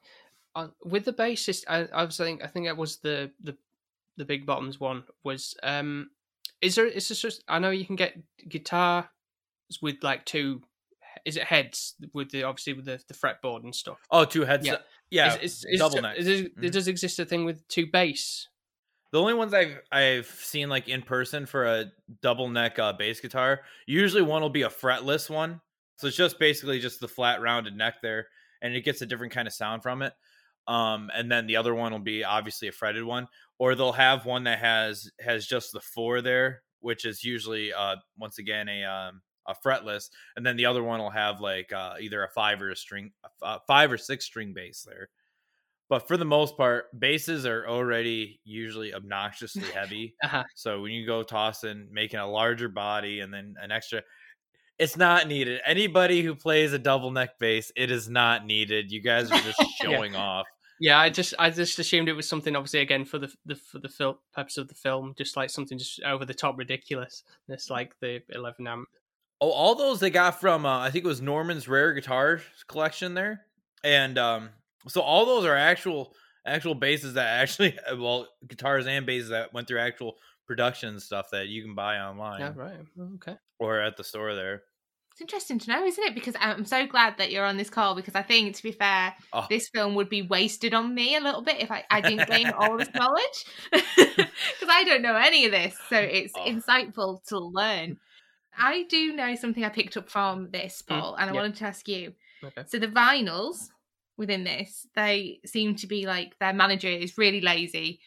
[0.54, 3.56] on, with the bassist, I, I was saying, I think that was the the
[4.16, 5.04] the big bottoms one.
[5.22, 6.10] Was um,
[6.60, 6.86] is there?
[6.86, 7.44] Is this just?
[7.46, 8.16] I know you can get
[8.48, 9.08] guitar
[9.82, 10.62] with like two.
[11.24, 13.98] Is it heads with the obviously with the, the fretboard and stuff?
[14.10, 14.66] Oh, two heads.
[15.10, 16.16] Yeah, is, is, is, double neck.
[16.18, 16.50] Mhm.
[16.56, 18.48] There does exist a thing with two bass.
[19.16, 23.18] The only ones I've I've seen like in person for a double neck uh, bass
[23.18, 25.58] guitar, usually one will be a fretless one.
[25.96, 28.26] So it's just basically just the flat rounded neck there,
[28.60, 30.12] and it gets a different kind of sound from it.
[30.68, 33.26] Um, and then the other one will be obviously a fretted one,
[33.58, 37.96] or they'll have one that has has just the four there, which is usually uh
[38.18, 41.94] once again a um a fretless, and then the other one will have like uh,
[41.98, 45.08] either a five or a string, a five or six string bass there.
[45.88, 50.14] But for the most part, basses are already usually obnoxiously heavy.
[50.24, 50.42] Uh-huh.
[50.56, 54.02] So when you go tossing, making a larger body and then an extra,
[54.78, 55.60] it's not needed.
[55.64, 58.90] Anybody who plays a double neck bass, it is not needed.
[58.90, 60.46] You guys are just showing off.
[60.80, 63.78] Yeah, I just I just assumed it was something obviously again for the the for
[63.78, 67.22] the film purpose of the film, just like something just over the top ridiculous.
[67.48, 68.88] It's like the eleven amp.
[69.40, 73.14] Oh, all those they got from uh, I think it was Norman's Rare Guitar collection
[73.14, 73.46] there,
[73.84, 74.50] and um,
[74.88, 76.14] so all those are actual
[76.46, 81.26] actual basses that actually well guitars and basses that went through actual production and stuff
[81.32, 82.76] that you can buy online Yeah, right.
[83.16, 83.36] Okay.
[83.58, 84.62] or at the store there.
[85.12, 86.14] It's interesting to know, isn't it?
[86.14, 89.14] Because I'm so glad that you're on this call because I think, to be fair,
[89.32, 89.46] Oh.
[89.48, 92.50] this film would be wasted on me a little bit if I, I didn't gain
[92.50, 95.74] all this knowledge because I don't know any of this.
[95.88, 96.44] So it's Oh.
[96.46, 97.96] insightful to learn.
[98.58, 101.40] I do know something I picked up from this, Mm, Paul, and I yeah.
[101.40, 102.12] wanted to ask you.
[102.44, 102.62] Okay.
[102.66, 103.68] So the vinyls
[104.16, 108.00] within this, they seem to be like their manager is really lazy.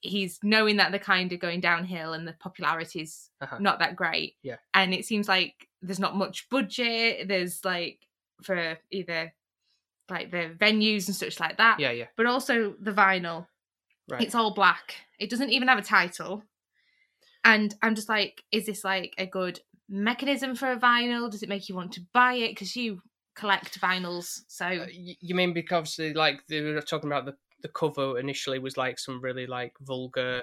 [0.00, 3.58] He's knowing that they're kind of going downhill and the popularity's Uh-huh.
[3.60, 4.36] not that great.
[4.42, 4.56] Yeah.
[4.74, 7.28] And it seems like there's not much budget.
[7.28, 8.00] There's like
[8.42, 9.32] for either
[10.08, 11.80] like the venues and such like that.
[11.80, 12.06] Yeah, yeah.
[12.16, 13.46] But also the vinyl.
[14.08, 14.22] Right.
[14.22, 14.94] It's all black.
[15.18, 16.44] It doesn't even have a title.
[17.44, 21.30] And I'm just like, is this like a good mechanism for a vinyl?
[21.30, 22.50] Does it make you want to buy it?
[22.50, 23.02] Because you
[23.36, 24.40] collect vinyls.
[24.48, 28.18] So Uh, y- you mean because obviously, like they were talking about the the cover
[28.18, 30.42] initially was like some really like vulgar,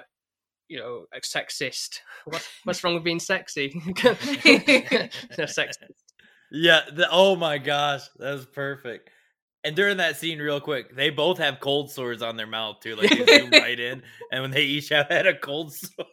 [0.68, 2.00] you know, like sexist.
[2.24, 3.72] What, what's wrong with being sexy?
[3.86, 5.92] no, sexist.
[6.50, 6.80] Yeah.
[6.92, 9.10] The, oh my gosh, that was perfect.
[9.64, 12.96] And during that scene, real quick, they both have cold sores on their mouth too.
[12.96, 16.04] Like they zoom right in, and when they each have had a cold sore.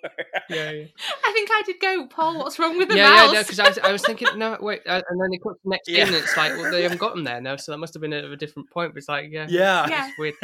[0.50, 0.86] Yeah, yeah.
[1.26, 3.34] I think I did go, Paul, what's wrong with the yeah, mouse?
[3.34, 5.54] yeah, no, because I was, I was thinking, no, wait, uh, and then they cut
[5.56, 6.06] to the next Yeah.
[6.06, 8.02] scene, and it's like, well, they haven't got them there now, so that must have
[8.02, 8.94] been at a different point.
[8.94, 9.86] But it's like, yeah, yeah.
[9.90, 10.08] Yeah.
[10.08, 10.36] it's weird.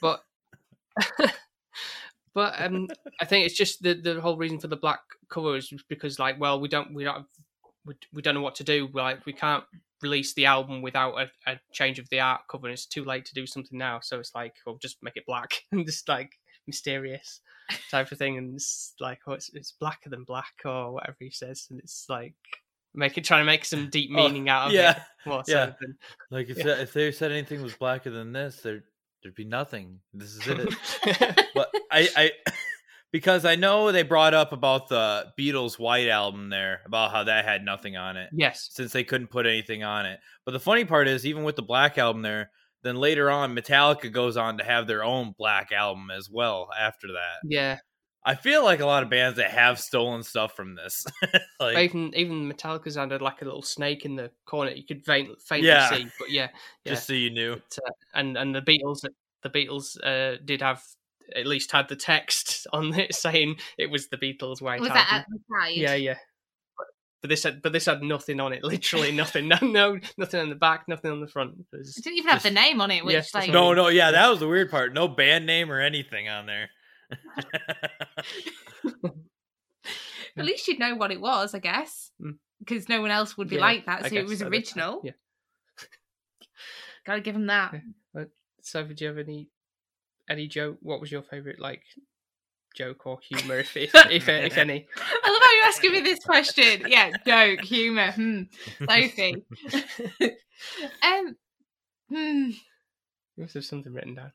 [0.00, 0.22] But
[2.34, 2.88] but um,
[3.20, 6.38] I think it's just the the whole reason for the black cover is because like,
[6.38, 7.26] well, we don't we don't
[7.84, 8.88] we, we don't know what to do.
[8.92, 9.64] Like, we can't
[10.02, 12.66] release the album without a, a change of the art cover.
[12.66, 15.26] And it's too late to do something now, so it's like, well, just make it
[15.26, 16.32] black and just like
[16.66, 17.40] mysterious
[17.90, 18.38] type of thing.
[18.38, 22.06] And it's like, oh, it's it's blacker than black or whatever he says, and it's
[22.08, 22.34] like
[22.94, 25.02] make it trying to make some deep Oh, meaning out of yeah, it.
[25.28, 25.66] More yeah.
[25.66, 25.96] so than
[26.30, 26.64] Like if Yeah.
[26.64, 28.84] that- if they said anything was blacker than this, there
[29.22, 30.00] there'd be nothing.
[30.12, 31.46] This is it.
[31.54, 32.30] but I, I
[33.12, 37.44] because I know they brought up about the Beatles White album there about how that
[37.44, 40.18] had nothing on it yes, since they couldn't put anything on it.
[40.44, 42.50] But the funny part is even with the Black album there,
[42.82, 47.08] then later on Metallica goes on to have their own Black album as well after
[47.08, 47.48] that.
[47.48, 47.78] yeah.
[48.24, 51.04] I feel like a lot of bands that have stolen stuff from this.
[51.60, 55.42] like even even Metallica's had like a little snake in the corner you could faint,
[55.42, 55.90] faintly Yeah.
[55.90, 56.48] see, but yeah,
[56.84, 56.92] yeah.
[56.92, 57.54] just so you knew.
[57.56, 59.04] But, uh, and and the Beatles,
[59.42, 60.80] the Beatles uh, did have
[61.36, 65.04] at least had the text on it saying it was the Beatles' White Was Album.
[65.10, 65.76] that at the side?
[65.76, 66.16] yeah, yeah.
[66.76, 66.86] But,
[67.22, 68.62] but this had but this had nothing on it.
[68.64, 69.48] Literally nothing.
[69.48, 71.54] No, no, nothing on the back, nothing on the front.
[71.72, 73.72] It was- It didn't even have the name on it, which Yes, that's like No,
[73.74, 74.92] no, yeah, that was the weird part.
[74.94, 76.70] No band name or anything on there.
[80.36, 82.38] at least you'd know what it was, I guess, Mm.
[82.58, 84.08] because no one else would be Yeah, like that.
[84.08, 85.02] So it was original.
[85.04, 85.12] Yeah.
[87.04, 87.74] Gotta give them that.
[88.14, 88.24] Yeah.
[88.64, 89.48] So, do you have any
[90.28, 90.78] any joke?
[90.80, 91.82] What was your favorite like
[92.74, 94.86] joke or humor, if if if, if any?
[95.24, 96.84] I love how you're asking me this question.
[96.88, 98.12] Yeah, joke, humour.
[98.12, 98.42] Hmm.
[98.88, 99.44] Sophie.
[101.02, 101.36] um.
[102.08, 102.50] Hmm.
[103.36, 104.32] You must have something written down.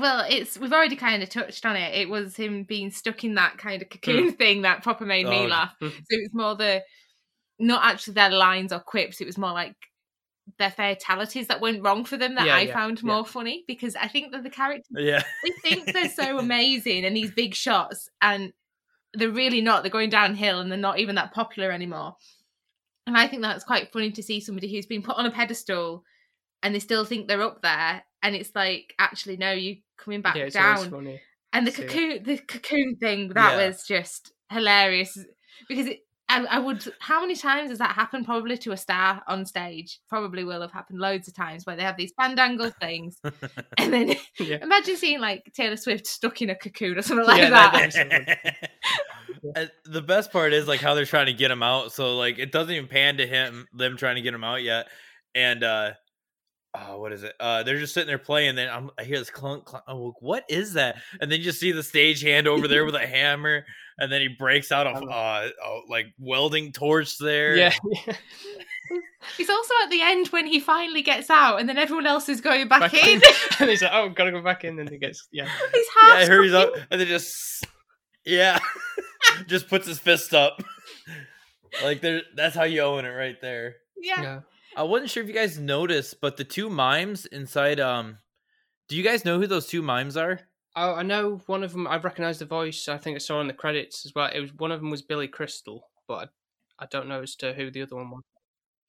[0.00, 1.94] Well, it's we've already kind of touched on it.
[1.94, 5.40] It was him being stuck in that kind of cocoon thing that proper made me
[5.40, 5.74] Oh, laugh.
[5.82, 5.90] mm.
[5.90, 6.82] So it was more the
[7.58, 9.20] not actually their lines or quips.
[9.20, 9.76] It was more like
[10.58, 13.06] their fatalities that went wrong for them that Yeah, I yeah, found yeah.
[13.06, 15.22] more funny because I think that the characters yeah.
[15.44, 18.52] they think they're so amazing and these big shots and
[19.14, 19.82] they're really not.
[19.82, 22.16] They're going downhill and they're not even that popular anymore.
[23.06, 26.04] And I think that's quite funny to see somebody who's been put on a pedestal
[26.62, 28.04] and they still think they're up there.
[28.22, 30.90] And it's like, actually, no, you coming back yeah, it's down.
[30.90, 31.20] funny.
[31.52, 33.66] And the cocoon, the cocoon thing, that Yeah.
[33.66, 35.18] was just hilarious
[35.68, 36.00] because it,
[36.32, 36.82] I, I would.
[36.98, 38.24] How many times has that happened?
[38.24, 40.00] Probably to a star on stage.
[40.08, 43.18] Probably will have happened loads of times where they have these fandangle things,
[43.78, 44.58] and then Yeah.
[44.62, 47.92] imagine seeing like Taylor Swift stuck in a cocoon or something like Yeah, that.
[49.54, 51.92] that- the best part is like how they're trying to get him out.
[51.92, 54.86] So like it doesn't even pan to him them trying to get him out yet.
[55.34, 55.92] And uh
[56.74, 57.34] oh, what is it?
[57.40, 58.54] Uh they're just sitting there playing.
[58.54, 59.84] Then I'm, I hear this clunk, clunk.
[60.22, 60.96] What is that?
[61.20, 63.64] And then you just see the stage hand over there with a hammer,
[63.98, 67.56] and then he breaks out a uh, oh, like welding torch there.
[67.56, 67.72] Yeah,
[69.36, 72.40] he's also at the end when he finally gets out, and then everyone else is
[72.40, 73.16] going back, Back in.
[73.16, 73.22] in.
[73.60, 76.20] and he's like, "Oh, gotta go back in." And he gets, yeah, He's half.
[76.20, 77.66] yeah, hurries up, and then just
[78.24, 78.58] yeah,
[79.46, 80.62] just puts his fist up.
[81.82, 83.76] like there, that's how you own it right there.
[83.96, 84.22] Yeah.
[84.22, 84.40] yeah.
[84.74, 88.18] I wasn't sure if you guys noticed, but the two mimes inside um
[88.88, 90.40] do you guys know who those two mimes are?
[90.74, 91.86] Oh, I know one of them.
[91.86, 92.88] I've recognised the voice.
[92.88, 94.30] I think I saw in the credits as well.
[94.32, 96.30] It was one of them was Billy Crystal, but
[96.78, 98.22] I, I don't know as to who the other one was.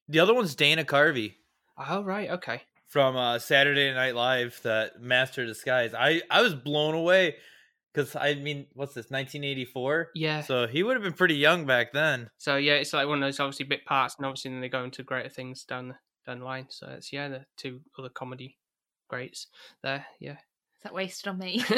[0.08, 1.36] The other one's Dana Carvey
[1.78, 2.62] Oh, right, okay.
[2.88, 5.94] from uh Saturday Night Live, that Master of Disguise.
[5.94, 7.36] I I was blown away
[7.94, 9.10] cuz I mean, what's this?
[9.12, 10.10] 1984?
[10.16, 10.42] Yeah.
[10.42, 12.30] So, So he would have been pretty young back then.
[12.38, 14.84] So yeah, it's like one of those obviously bit parts, and obviously then they go
[14.84, 16.68] into greater things down the down the line.
[16.70, 18.58] So it's yeah, the two other comedy
[19.10, 19.48] greats
[19.82, 20.06] there.
[20.20, 20.38] Yeah.
[20.84, 21.64] Is that wasted on me?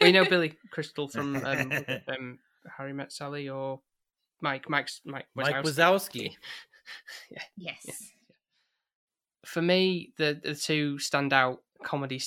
[0.00, 1.72] Well, you know Billy Crystal from um,
[2.08, 2.38] um,
[2.76, 3.78] Harry Met Sally or
[4.40, 6.32] Mike Mike's Mike Mike Wazowski.
[6.32, 6.36] Wazowski.
[7.56, 7.86] yes.
[9.46, 12.20] for me, the the two standout comedy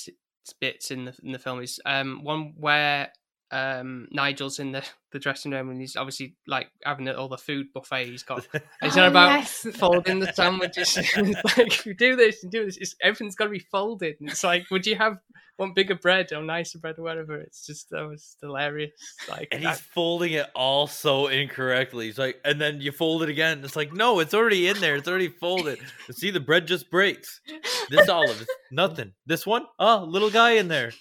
[0.58, 3.12] bits in the in the film is um one where
[3.50, 4.82] um Nigel's in the
[5.16, 8.46] the dressing room and he's obviously like having all the food buffet he's got.
[8.54, 9.66] And He's Oh, on about oh, yes.
[9.76, 10.96] folding the sandwiches.
[11.16, 14.16] It's like if you do this and do this, it's, everything's got to be folded.
[14.20, 15.16] And it's like, would you have
[15.56, 17.36] one bigger bread or nicer bread or whatever?
[17.36, 18.92] It's just that was hilarious.
[19.30, 22.06] Like and I- he's folding it all so incorrectly.
[22.06, 23.62] He's like, and then you fold it again.
[23.64, 24.96] It's like, no, it's already in there.
[24.96, 25.78] It's already folded.
[26.12, 27.40] See, the bread just breaks.
[27.88, 29.12] This olive is nothing.
[29.24, 30.92] This one, oh, little guy in there.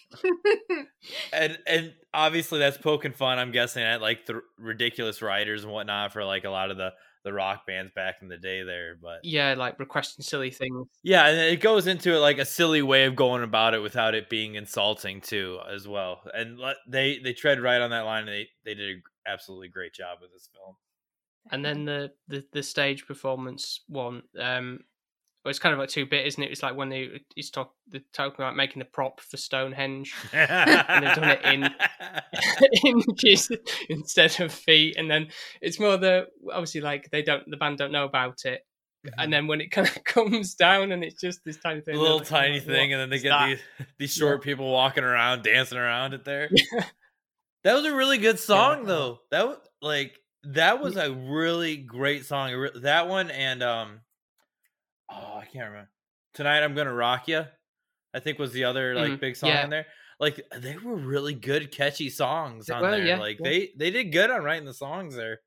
[1.34, 3.38] And and obviously that's poking fun.
[3.38, 6.92] I'm guessing at like the ridiculous writers and whatnot for like a lot of the
[7.24, 8.96] the rock bands back in the day there.
[9.02, 10.88] But yeah, like requesting silly things.
[11.02, 14.14] yeah, and it goes into it like a silly way of going about it without
[14.14, 16.22] it being insulting too, as well.
[16.34, 18.28] And they they tread right on that line.
[18.28, 20.76] And they they did an absolutely great job with this film.
[21.52, 24.82] and then the, the the stage performance one um
[25.46, 26.50] But it's kind of like two bit, isn't it?
[26.50, 31.06] It's like when they he's talk they're talking about making the prop for Stonehenge and
[31.06, 31.76] they've done it in-
[33.08, 33.52] inches
[33.88, 35.28] instead of feet, and then
[35.62, 38.66] it's more the obviously like they don't the band don't know about it,
[39.20, 42.02] and then when it kind of comes down and it's just this tiny thing, a
[42.02, 43.60] little like, tiny "Oh, thing, and then they get that?" these
[44.00, 46.50] these short people walking around, dancing around it there.
[47.64, 49.20] That was a really good song, though.
[49.30, 52.70] That was like that was a really great song.
[52.82, 54.00] That one and um,
[55.16, 55.90] oh, I can't remember.
[56.34, 57.46] Tonight I'm gonna rock you.
[58.14, 59.64] I think was the other like Mm, big song yeah.
[59.64, 59.86] in there.
[60.20, 63.06] Like they were really good, catchy songs on were, there.
[63.06, 63.50] yeah, like yeah.
[63.50, 65.40] they they did good on writing the songs there.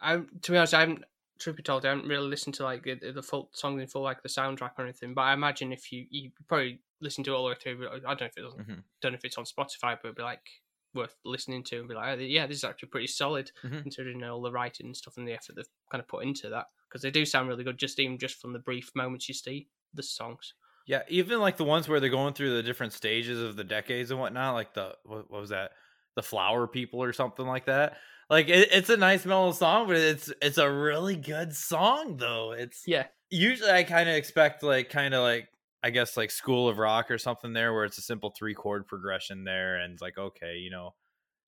[0.00, 1.04] I'm to be honest, I haven't.
[1.38, 4.02] Truth be told, I haven't really listened to like the, the full songs in full,
[4.02, 5.12] like the soundtrack or anything.
[5.14, 7.98] But I imagine if you you probably listen to it all the way through, I
[7.98, 8.82] don't know if it doesn't, Mhm.
[9.00, 10.46] don't know if it's on Spotify, but it'd be like
[10.94, 13.82] worth listening to and be like, oh, yeah, this is actually pretty solid Mhm.
[13.82, 16.66] considering all the writing and stuff and the effort they've kind of put into that
[16.92, 19.68] because they do sound really good, just even just from the brief moments you see
[19.94, 20.54] the songs.
[20.86, 24.10] Yeah, even like the ones where they're going through the different stages of the decades
[24.10, 25.72] and whatnot, like the what, what was that,
[26.16, 27.98] the Flower People or something like that.
[28.30, 32.52] Like it, it's a nice mellow song, but it's it's a really good song though.
[32.52, 35.48] It's Yeah, usually I kind of expect like kind of like
[35.82, 38.86] I guess like School of Rock or something there, where it's a simple three chord
[38.86, 40.94] progression there, and it's like okay, you know,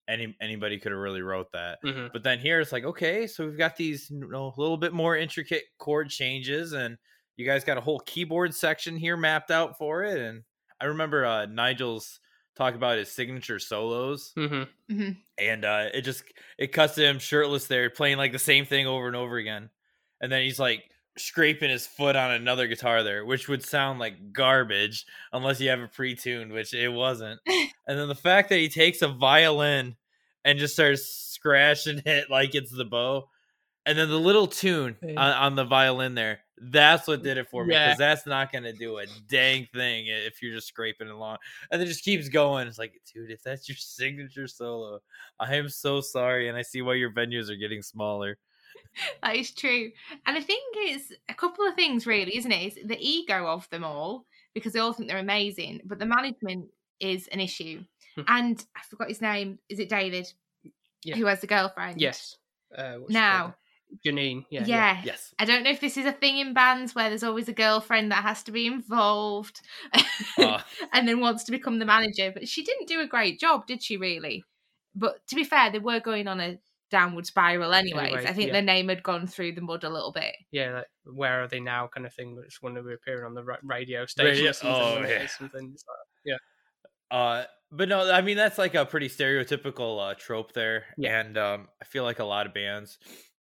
[0.08, 1.78] any anybody could have really wrote that.
[1.82, 4.76] hmm But then here it's like, okay, so we've got these you know, a little
[4.76, 6.98] bit more intricate chord changes, and
[7.36, 10.18] you guys got a whole keyboard section here mapped out for it.
[10.18, 10.44] And
[10.80, 12.20] I remember uh, Nigel's
[12.56, 15.16] talk about his signature solos, hmm Mhm.
[15.38, 16.24] and uh, it just
[16.58, 19.70] it cuts to him shirtless there, playing like the same thing over and over again,
[20.20, 24.32] and then he's like scraping his foot on another guitar there, which would sound like
[24.32, 27.40] garbage unless you have a pre-tuned, which it wasn't.
[27.46, 29.96] and then the fact that he takes a violin
[30.44, 33.28] and just starts scratching it like it's the bow.
[33.86, 37.66] And then the little tune on, on the violin there, that's what did it for
[37.66, 37.74] me.
[37.74, 37.88] Yeah.
[37.88, 41.36] Because that's not going to do a dang thing if you're just scraping along.
[41.70, 42.66] And it just keeps going.
[42.66, 45.00] It's like, dude, if that's your signature solo,
[45.38, 46.48] I am so sorry.
[46.48, 48.38] And I see why your venues are getting smaller.
[49.22, 49.90] That is true.
[50.24, 52.76] And I think it's a couple of things, really, isn't it?
[52.76, 56.66] It's the ego of them all because they all think they're amazing, but the management
[57.00, 57.82] is an issue.
[58.14, 58.22] Hmm.
[58.28, 59.58] and I forgot his name.
[59.68, 60.32] Is it David?
[61.02, 61.16] Yeah.
[61.16, 62.00] Who has the girlfriend?
[62.00, 62.36] Yes.
[62.76, 63.56] Uh, Now.
[64.04, 64.44] Janine.
[64.50, 64.64] Yeah.
[64.66, 65.00] Yeah.
[65.04, 65.34] Yes.
[65.38, 68.10] I don't know if this is a thing in bands where there's always a girlfriend
[68.12, 69.60] that has to be involved
[70.38, 70.60] Uh.
[70.92, 72.30] and then wants to become the manager.
[72.32, 74.44] But she didn't do a great job, did she, really?
[74.94, 76.58] But to be fair, they were going on a
[76.94, 78.12] downward spiral anyways.
[78.12, 78.52] Anyway, I think yeah.
[78.52, 80.34] their name had gone through the mud a little bit.
[80.52, 81.88] yeah, like where are they now?
[81.92, 82.36] Kind of thing.
[82.36, 84.80] Which when they were appearing on the radio station Radio- or something.
[84.80, 85.20] oh, wasn't it?
[85.20, 85.26] yeah.
[85.26, 85.70] Something.
[85.74, 86.38] It's like-
[87.10, 91.20] Uh, but no, I mean that's like a pretty stereotypical uh, trope there, Yeah.
[91.20, 92.98] and um, I feel like a lot of bands,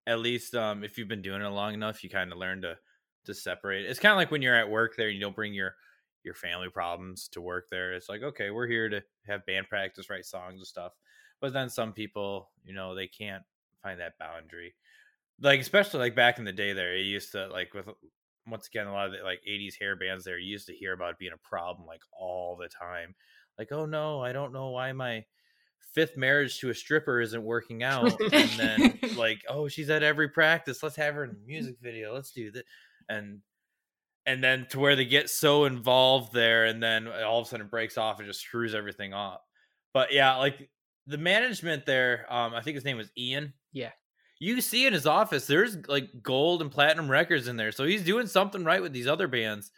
[0.08, 2.78] at least um, if you've been doing it long enough, you kind of learn to
[3.26, 3.86] to separate.
[3.86, 5.76] It's kind of like when you're at work there, and you don't bring your
[6.24, 7.94] your family problems to work there.
[7.94, 10.94] It's like okay, we're here to have band practice, write songs and stuff.
[11.44, 13.44] But then some people, you know, they can't
[13.84, 14.76] find that boundary.
[15.42, 17.90] Like especially like back in the day, there it used to like with
[18.48, 20.94] once again a lot of the like 80s hair bands there you used to hear
[20.94, 23.14] about it being a problem like all the time.
[23.60, 25.26] Like oh no i don't know why my
[25.94, 28.14] fifth marriage to a stripper isn't working out.
[28.32, 30.82] And then like oh she's at every practice.
[30.82, 32.14] Let's have her in a music video.
[32.14, 32.64] Let's do that
[33.10, 33.42] and
[34.26, 37.50] and then to where they get so involved there and then uh, all of a
[37.50, 39.44] sudden it breaks off and just screws everything up.
[39.94, 40.70] But yeah like
[41.08, 43.92] the management there um i think his name was ian Yeah.
[44.40, 48.04] you see in his office there's like gold and platinum records in there so he's
[48.04, 49.72] doing something right with these other bands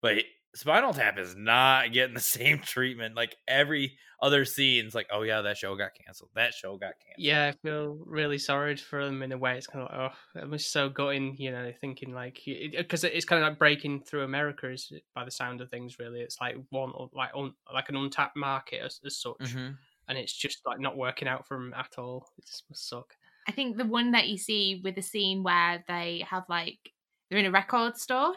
[0.00, 0.18] but
[0.54, 5.40] spinal tap is not getting the same treatment like every other scene's like oh yeah
[5.40, 9.22] that show got canceled that show got canceled Yeah, I feel really sorry for them
[9.22, 9.58] in a way.
[9.58, 13.24] It's kind of like, oh, it was so gutting, you know, thinking like, because it's
[13.24, 15.98] kind of like breaking through America is by the sound of things.
[15.98, 19.78] Really, it's like one like un, like an untapped market as, as such, Mhm.
[20.08, 22.28] And it's just like not working out for them at all.
[22.38, 23.14] It just must suck.
[23.48, 26.78] I think the one that you see with the scene where they have like
[27.28, 28.34] they're in a record store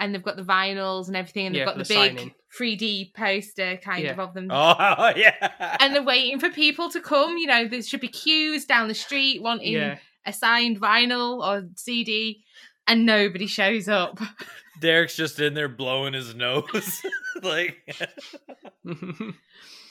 [0.00, 2.34] and they've got the vinyls and everything and they've got the, the big signing.
[2.58, 4.12] 3D poster kind Yeah.
[4.12, 4.48] of of them.
[4.52, 7.36] oh yeah And they're waiting for people to come.
[7.36, 11.68] You know, there should be queues down the street wanting Yeah, a signed vinyl or
[11.76, 12.44] CD,
[12.86, 14.18] and nobody shows up.
[14.80, 17.02] derek's just in there blowing his nose
[17.42, 17.76] like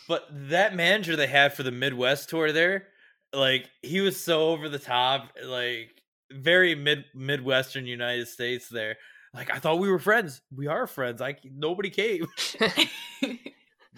[0.08, 2.88] But that manager they had for the Midwest tour there,
[3.34, 5.92] like he was so over the top, like
[6.32, 8.98] very mid Midwestern United States there.
[9.34, 10.42] Like I thought we were friends.
[10.56, 11.22] We are friends.
[11.22, 12.28] I nobody came.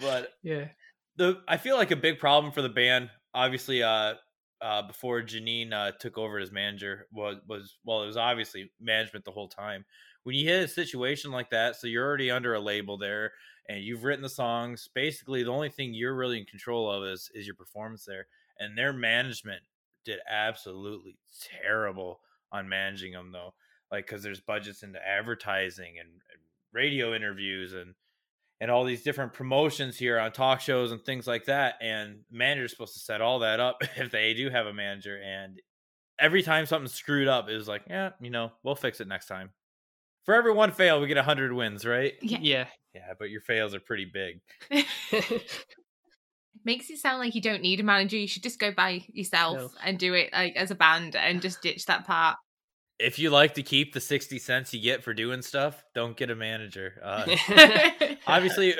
[0.00, 0.68] But yeah,
[1.16, 4.14] the I feel like a big problem for the band, obviously, uh
[4.62, 9.24] uh, before Janine uh, took over as manager was was well, it was obviously management
[9.24, 9.86] the whole time.
[10.24, 13.32] When you hit a situation like that, so you're already under a label there,
[13.70, 14.88] and you've written the songs.
[14.94, 18.26] Basically, the only thing you're really in control of is is your performance there,
[18.58, 19.62] and their management
[20.04, 21.16] did absolutely
[21.62, 23.54] terrible on managing them though,
[23.92, 26.40] like because there's budgets into advertising and, and
[26.72, 27.94] radio interviews and
[28.60, 31.76] and all these different promotions here on talk shows and things like that.
[31.80, 35.16] And manager's supposed to set all that up if they do have a manager.
[35.16, 35.60] And
[36.18, 39.26] every time something's screwed up, it was like, yeah, you know, we'll fix it next
[39.26, 39.50] time.
[40.26, 42.14] For every one fail, we get hundred wins, right?
[42.20, 42.38] Yeah.
[42.42, 42.66] Yeah.
[42.94, 44.40] Yeah, but your fails are pretty big.
[46.64, 48.16] Makes it sound like you don't need a manager.
[48.16, 49.70] You should just go by yourself No.
[49.84, 52.36] and do it like as a band and just ditch that part.
[52.98, 56.30] If you like to keep the sixty cents you get for doing stuff, don't get
[56.30, 57.00] a manager.
[57.02, 57.24] Uh,
[58.26, 58.74] obviously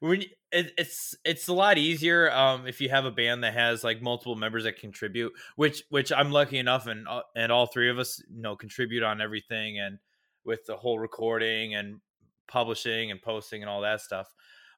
[0.00, 0.22] when
[0.52, 4.00] it, it's it's a lot easier um if you have a band that has like
[4.00, 7.98] multiple members that contribute which which i'm lucky enough and uh, and all three of
[7.98, 9.98] us you know contribute on everything and
[10.44, 12.00] with the whole recording and
[12.48, 14.32] publishing and posting and all that stuff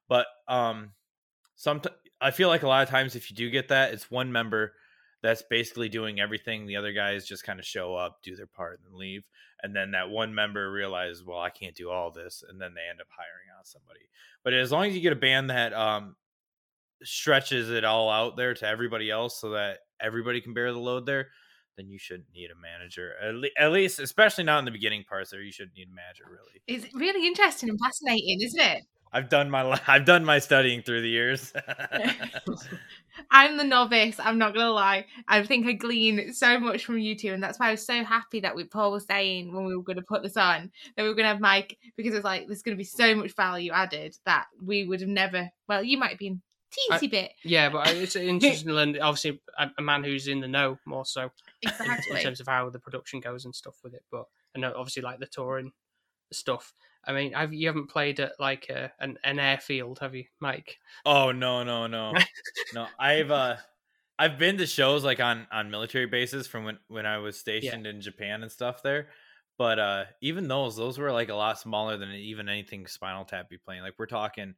[0.07, 0.91] but um
[1.55, 1.81] some
[2.19, 4.73] i feel like a lot of times if you do get that it's one member
[5.23, 8.79] that's basically doing everything the other guys just kind of show up do their part
[8.85, 9.23] and leave
[9.63, 12.89] and then that one member realizes well i can't do all this and then they
[12.89, 14.01] end up hiring out somebody
[14.43, 16.15] but as long as you get a band that um
[17.03, 21.05] stretches it all out there to everybody else so that everybody can bear the load
[21.05, 21.29] there
[21.77, 25.03] then you shouldn't need a manager at, le- at least especially not in the beginning
[25.03, 28.83] parts there you shouldn't need a manager really It's really interesting and fascinating, isn't it?
[29.13, 31.53] i've done my i've done my studying through the years
[33.29, 34.17] I'm the novice.
[34.19, 35.05] I'm not gonna lie.
[35.27, 38.03] I think I glean so much from you two, and that's why I was so
[38.03, 41.03] happy that we Paul was saying when we were going to put this on that
[41.03, 43.35] we were going to have Mike because it's like there's going to be so much
[43.35, 45.49] value added that we would have never.
[45.67, 46.41] Well, you might have been
[46.89, 48.97] teensy bit yeah, but it's interesting and.
[48.99, 52.69] Obviously, a, a man who's in the know more so in, in terms of how
[52.69, 54.03] the production goes and stuff with it.
[54.11, 55.71] But I know obviously like the touring
[56.31, 56.73] stuff.
[57.05, 60.77] I mean, have you haven't played at like a, an an airfield, have you, Mike?
[61.05, 62.13] Oh no no no
[62.73, 62.87] no!
[62.99, 63.57] I've uh
[64.19, 67.87] I've been to shows like on on military bases from when when I was stationed
[67.87, 69.09] in Japan and stuff there,
[69.57, 73.49] but uh even those those were like a lot smaller than even anything Spinal Tap
[73.49, 73.81] be playing.
[73.81, 74.55] Like we're talking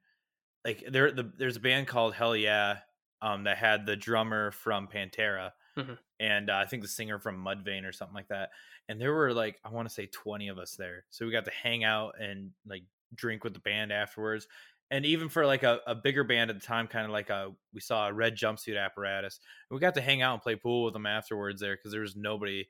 [0.66, 2.84] like there the, there's a band called Hellyeah
[3.22, 5.98] um that had the drummer from Pantera Mhm.
[6.20, 8.52] and uh, I think the singer from Mudvayne or something like that.
[8.88, 11.46] And there were like I want to say 20 of us there, so we got
[11.46, 12.84] to hang out and like
[13.16, 14.48] drink with the band afterwards
[14.92, 17.52] and even for like a, a bigger band at the time kind of like a
[17.74, 20.94] we saw a red jumpsuit apparatus we got to hang out and play pool with
[20.94, 22.68] them afterwards there because there was nobody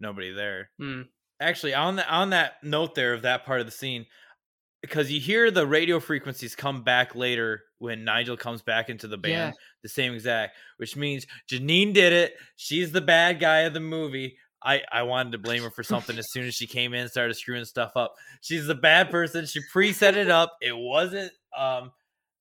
[0.00, 1.02] nobody there Hmm.
[1.40, 4.06] actually on the on that note there of that part of the scene
[4.86, 9.18] because you hear the radio frequencies come back later when Nigel comes back into the
[9.18, 9.52] band, Yeah.
[9.82, 12.34] the same exact, which means Janine did it.
[12.56, 14.36] She's the bad guy of the movie.
[14.62, 17.10] I, I wanted to blame her for something as soon as she came in and
[17.10, 18.14] started screwing stuff up.
[18.40, 19.44] She's the bad person.
[19.46, 20.56] She preset it up.
[20.62, 21.92] It wasn't um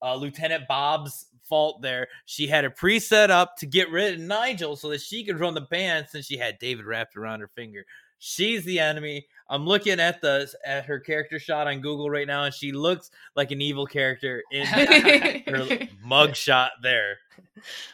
[0.01, 2.07] uh, Lieutenant Bob's fault there.
[2.25, 5.53] She had it preset up to get rid of Nigel so that she could run
[5.55, 7.85] the band since she had David wrapped around her finger.
[8.19, 9.27] She's the enemy.
[9.49, 13.11] I'm looking at the at her character shot on Google right now, and she looks
[13.35, 14.65] like an evil character in
[15.47, 17.17] her mug shot there.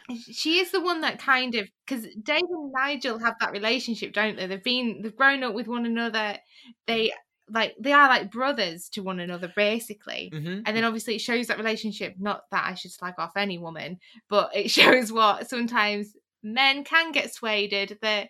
[0.08, 4.36] she is the one that kind of because Dave and Nigel have that relationship, don't
[4.36, 4.46] they?
[4.46, 6.38] They've been they've grown up with one another.
[6.86, 7.12] They
[7.50, 10.30] like they are like brothers to one another, basically.
[10.32, 10.62] Mm-hmm.
[10.64, 12.14] And then obviously it shows that relationship.
[12.18, 13.98] Not that I should slag off any woman,
[14.30, 17.72] but it shows what sometimes men can get swayed.
[17.72, 18.28] They're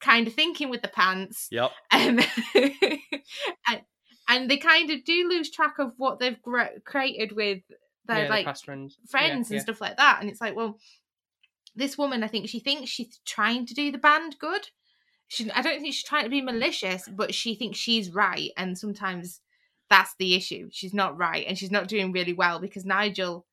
[0.00, 1.70] kind of thinking with the pants, Yep.
[1.90, 2.20] um,
[3.66, 3.80] and
[4.28, 7.62] and they kind of do lose track of what they've gr- created with
[8.06, 9.58] their yeah, like past friends, Yeah, and yeah.
[9.60, 10.18] stuff like that.
[10.20, 10.78] And it's like, well,
[11.74, 14.68] this woman, I think she thinks she's trying to do the band good.
[15.28, 18.76] She, I don't think she's trying to be malicious, but she thinks she's right, and
[18.78, 19.40] sometimes
[19.90, 20.68] that's the issue.
[20.72, 23.46] She's not right, and she's not doing really well because Nigel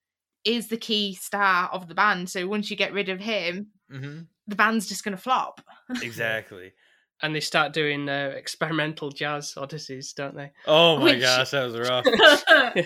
[0.44, 2.30] is the key star of the band.
[2.30, 4.22] So once you get rid of him, Mm-hmm.
[4.48, 5.62] The band's just going to flop.
[6.02, 6.74] Exactly.
[7.22, 10.52] And they start doing uh, experimental jazz odysseys, don't they?
[10.68, 12.06] Oh my Which- gosh, that was rough.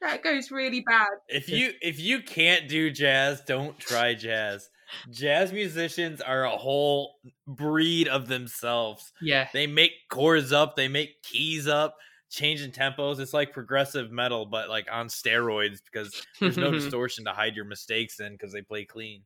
[0.00, 1.08] that goes really bad.
[1.28, 4.68] if you if you can't do jazz, don't try jazz.
[5.10, 7.14] Jazz musicians are a whole
[7.46, 9.10] breed of themselves.
[9.22, 11.96] Yeah, They make chords up, they make keys up,
[12.30, 13.18] changing tempos.
[13.18, 17.64] It's like progressive metal, but like on steroids because there's no distortion to hide your
[17.64, 19.22] mistakes in because they play clean.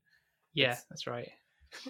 [0.57, 1.31] Yeah, It's- that's right.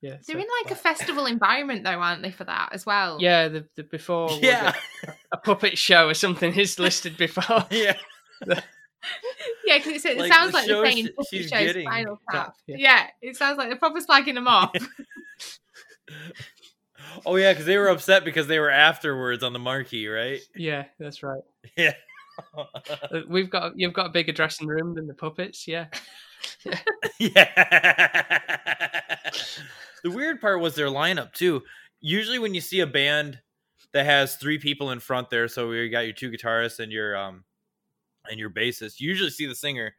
[0.00, 3.18] yeah, They're so- in like a festival environment though, aren't they, for that as well?
[3.20, 3.48] yeah.
[3.48, 4.74] The, the before was Yeah,
[5.06, 7.64] a, a puppet show or something is listed before.
[7.70, 7.96] yeah.
[9.64, 11.86] Yeah, because it, Like, sounds the like show they're saying sh- puppet she's show getting
[11.86, 12.54] Spinal that, Tap.
[12.66, 12.76] yeah.
[12.78, 13.06] Yeah.
[13.22, 14.74] it sounds like they're proper slagging them off.
[17.24, 20.40] oh yeah, because they were upset because they were afterwards on the marquee, right?
[20.54, 21.42] Yeah, that's right.
[21.76, 21.94] Yeah.
[22.56, 25.66] Uh, We've got you've got a bigger dressing room than the puppets.
[25.68, 25.86] Yeah,
[27.18, 29.18] yeah.
[30.02, 31.62] the weird part was their lineup too.
[32.00, 33.38] Usually, when you see a band
[33.92, 37.16] that has three people in front there, so you got your two guitarists and your
[37.16, 37.44] um
[38.30, 39.94] and your bassist, you usually see the singer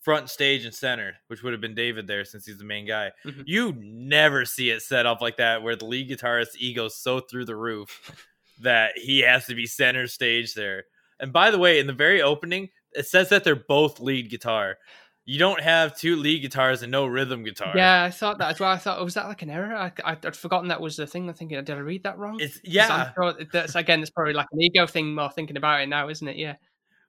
[0.00, 3.10] front stage and center, which would have been David there since he's the main guy.
[3.24, 3.42] Mhm.
[3.46, 7.46] You never see it set up like that where the lead guitarist's ego's so through
[7.46, 8.26] the roof
[8.60, 10.84] that he has to be center stage there.
[11.20, 14.78] And by the way, in the very opening, it says that they're both lead guitar.
[15.28, 17.74] You don't have two lead guitars and no rhythm guitar.
[17.76, 18.02] yeah.
[18.02, 18.70] I thought that as well.
[18.70, 19.76] I thought, oh, was that like an error?
[19.76, 21.28] I, I, would forgotten that was the thing.
[21.28, 22.38] I'm thinking, did I read that wrong?
[22.40, 25.14] It's yeah, sure that's again, it's probably like an ego thing.
[25.14, 26.36] More thinking about it now, isn't it?
[26.36, 26.54] Yeah.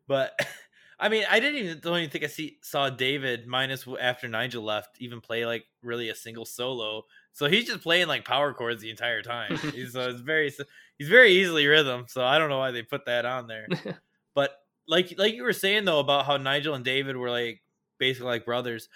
[0.06, 0.38] but
[1.00, 4.64] I mean, I didn't even don't even think I see saw David minus after Nigel
[4.64, 7.04] left even play like really a single solo.
[7.32, 9.56] So he's just playing like power chords the entire time.
[9.74, 10.52] he's so it's very
[10.98, 12.04] he's very easily rhythm.
[12.10, 13.68] So I don't know why they put that on there.
[14.36, 14.52] But
[14.88, 17.62] like like you were saying though about how Nigel and David were like
[18.00, 18.89] basically like brothers.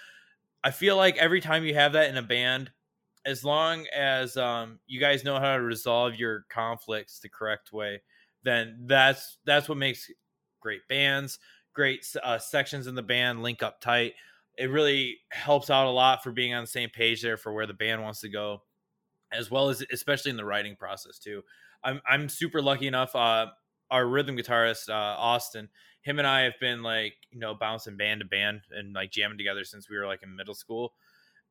[0.64, 2.72] I feel like every time you have that in a band,
[3.26, 8.02] as long as um you guys know how to resolve your conflicts the correct way,
[8.44, 10.10] then that's that's what makes
[10.60, 11.40] great bands,
[11.74, 14.14] great uh, sections in the band link up tight.
[14.58, 17.66] It really helps out a lot for being on the same page there for where
[17.66, 18.64] the band wants to go,
[19.32, 21.42] as well as especially in the writing process too.
[21.84, 23.16] I'm I'm super lucky enough.
[23.16, 23.48] Uh,
[23.94, 25.70] our rhythm guitarist uh, Austin,
[26.02, 29.38] him and I have been like you know bouncing band to band and like jamming
[29.38, 30.94] together since we were like in middle school,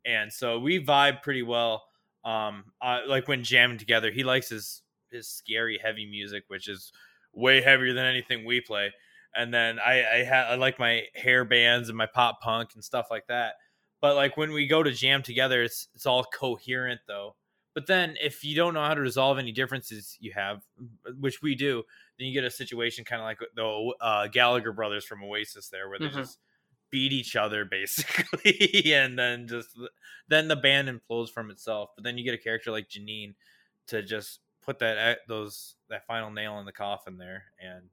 [0.05, 1.85] and so we vibe pretty well.
[2.25, 6.93] Um, uh, like when jamming together, he likes his his scary heavy music, which is
[7.33, 8.93] way heavier than anything we play.
[9.37, 12.83] And then I I, ha- I like my hair bands and my pop punk and
[12.83, 13.55] stuff like that.
[14.01, 17.37] But like when we go to jam together, it's it's all coherent though.
[17.75, 20.63] But then if you don't know how to resolve any differences you have,
[21.19, 21.85] which we do,
[22.23, 25.89] then you get a situation kind of like the uh, Gallagher brothers from Oasis there,
[25.89, 26.27] where they Mhm.
[26.27, 26.39] just
[26.91, 29.79] beat each other basically, and then just
[30.29, 31.91] then the band implodes from itself.
[31.97, 33.35] But then you get a character like Janine
[33.89, 37.91] to just put that those that final nail in the coffin there, and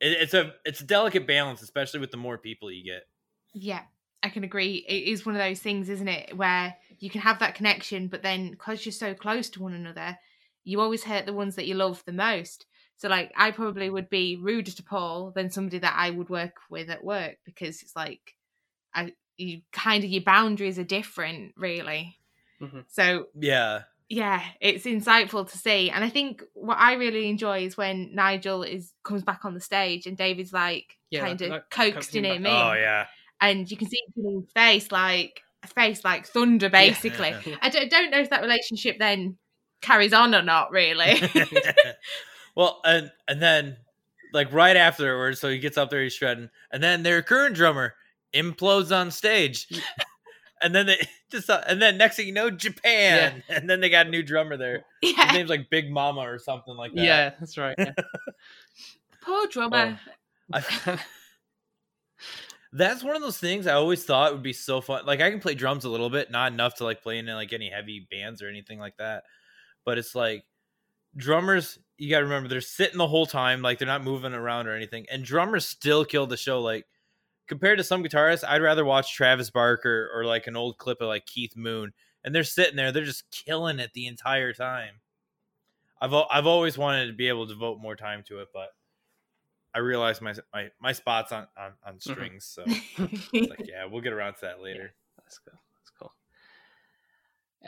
[0.00, 3.04] it, it's a it's a delicate balance, especially with the more people you get.
[3.52, 3.84] Yeah,
[4.22, 4.84] I can agree.
[4.88, 8.22] It is one of those things, isn't it, where you can have that connection, but
[8.22, 10.18] then because you're so close to one another,
[10.64, 12.66] you always hurt the ones that you love the most.
[12.98, 16.56] So, like, I probably would be ruder to Paul than somebody that I would work
[16.68, 18.34] with at work because it's like,
[18.94, 22.18] I you kind of your boundaries are different, really.
[22.60, 22.84] Mhm.
[22.88, 25.90] So Yeah, yeah, it's insightful to see.
[25.90, 29.60] And I think what I really enjoy is when Nigel is comes back on the
[29.60, 32.50] stage and David's like Yeah, kind of like coaxing him back.
[32.50, 33.06] in oh yeah.
[33.40, 37.32] and you can see his face like a face like thunder basically
[37.62, 39.36] I, don't, don't know if that relationship then
[39.82, 41.20] carries on or not really
[42.58, 43.76] well, and and then
[44.32, 47.94] like right afterwards, so he gets up there, he's shredding, and then their current drummer
[48.34, 49.68] implodes on stage,
[50.62, 50.98] and then they
[51.30, 54.24] just uh, and then next thing you know, Japan, and then they got a new
[54.24, 54.84] drummer there.
[55.00, 57.04] His yeah name's like Big Mama or something like that.
[57.04, 57.76] Yeah, that's right.
[57.78, 57.92] Yeah.
[59.22, 60.00] poor drummer
[60.52, 60.98] I-
[62.72, 65.06] that's one of those things I always thought would be so fun.
[65.06, 67.52] Like I can play drums a little bit, not enough to like play in like
[67.52, 69.22] any heavy bands or anything like that.
[69.84, 70.44] But it's like
[71.16, 74.74] drummers, you gotta remember they're sitting the whole time, like they're not moving around or
[74.74, 75.06] anything.
[75.10, 76.60] And drummers still kill the show.
[76.60, 76.86] Like
[77.48, 81.08] compared to some guitarists, I'd rather watch Travis Barker or like an old clip of
[81.08, 81.92] like Keith Moon,
[82.22, 85.00] and they're sitting there, they're just killing it the entire time.
[86.00, 88.68] I've I've always wanted to be able to devote more time to it, but
[89.74, 92.44] I realize my my my spots on on, on strings.
[92.44, 92.64] So
[92.98, 94.92] like, yeah, we'll get around to that later.
[95.16, 95.58] That's cool.
[95.76, 96.12] That's cool.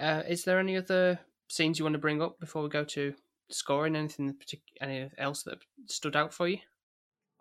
[0.00, 1.18] Uh, is there any other
[1.48, 3.12] scenes you want to bring up before we go to
[3.52, 3.96] scoring?
[3.96, 6.58] Anything partic- any else that stood out for you?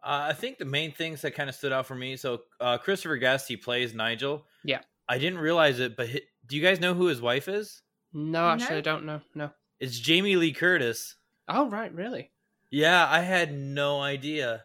[0.04, 2.16] Uh, I think the main things that kind of stood out for me.
[2.16, 4.46] So uh, Christopher Guest, he plays Nigel.
[4.64, 4.80] Yeah.
[5.08, 7.82] I didn't realize it, but hi do you guys know who his wife is?
[8.12, 8.78] No, actually, No.
[8.78, 9.22] I don't know.
[9.36, 9.52] No.
[9.80, 11.16] It's Jamie Lee Curtis.
[11.48, 12.32] Oh, right, really?
[12.72, 14.64] Yeah, I had no idea.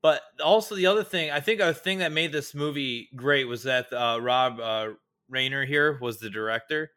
[0.00, 3.64] But also the other thing, I think a thing that made this movie great was
[3.64, 4.88] that uh, Rob uh,
[5.32, 6.90] Reiner here was the director,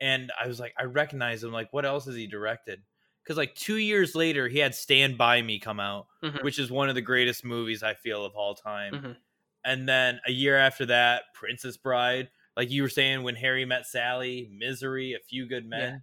[0.00, 1.52] and I was like, I recognize him.
[1.52, 2.80] Like, what else has he directed?
[3.22, 6.42] Because like two years later, he had Stand by Me come out, Mhm.
[6.42, 8.92] which is one of the greatest movies I feel of all time.
[8.94, 9.16] Mhm.
[9.64, 13.86] And then a year after that, Princess Bride, like you were saying, when Harry met
[13.86, 16.02] Sally, Misery, A Few Good Men.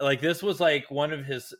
[0.00, 1.54] Like this was like one of his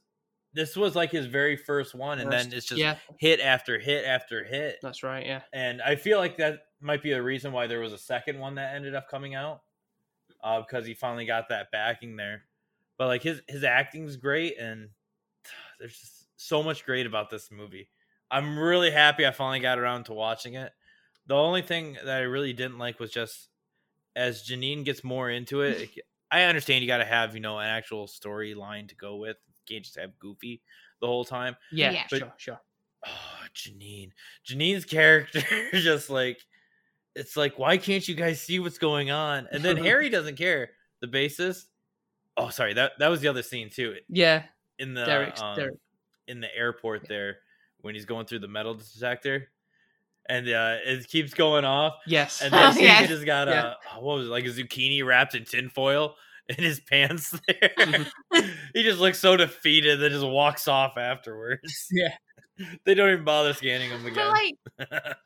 [0.55, 4.05] this was like his very first one, and then it's just yeah, hit after hit
[4.05, 4.79] after hit.
[4.83, 5.27] that's right.
[5.27, 8.39] Yeah, And I feel like that might be a reason why there was a second
[8.39, 9.63] one that ended up coming out,
[10.45, 12.45] uh, because he finally got that backing there.
[12.99, 14.89] But like his his acting's great, and
[15.79, 17.89] there's just so much great about this movie.
[18.31, 20.73] I'm really happy I finally got around to watching it.
[21.27, 23.49] The only thing that I really didn't like was just
[24.17, 25.81] as Janine gets more into it.
[25.97, 29.37] it- I understand you got to have you know an actual storyline to go with.
[29.47, 30.63] You can't just have Goofy
[31.01, 31.57] the whole time.
[31.71, 32.07] yeah, Yeah.
[32.09, 32.61] sure, sure.
[33.07, 33.11] Oh,
[33.55, 34.11] Janine.
[34.49, 35.43] Janine's character
[35.73, 36.41] is just like
[37.15, 39.47] it's like, why can't you guys see what's going on?
[39.53, 40.71] And then Harry doesn't care.
[41.01, 41.65] The bassist.
[42.37, 43.97] Oh, sorry, that that was the other scene too.
[44.09, 44.43] Yeah,
[44.79, 45.75] In the Derek's um, Derek.
[46.29, 47.39] in the airport there
[47.81, 49.49] when he's going through the metal detector.
[50.27, 53.75] And uh, it keeps going off, Yes, and then Oh, he just got Yeah.
[53.95, 56.17] a what was it, like a zucchini wrapped in tinfoil
[56.49, 57.39] in his pants.
[57.47, 58.49] There, Mm-hmm.
[58.73, 61.89] he just looks so defeated, then just walks off afterwards.
[61.93, 62.15] Yeah.
[62.87, 64.31] they don't even bother scanning him But again.
[64.31, 65.17] like,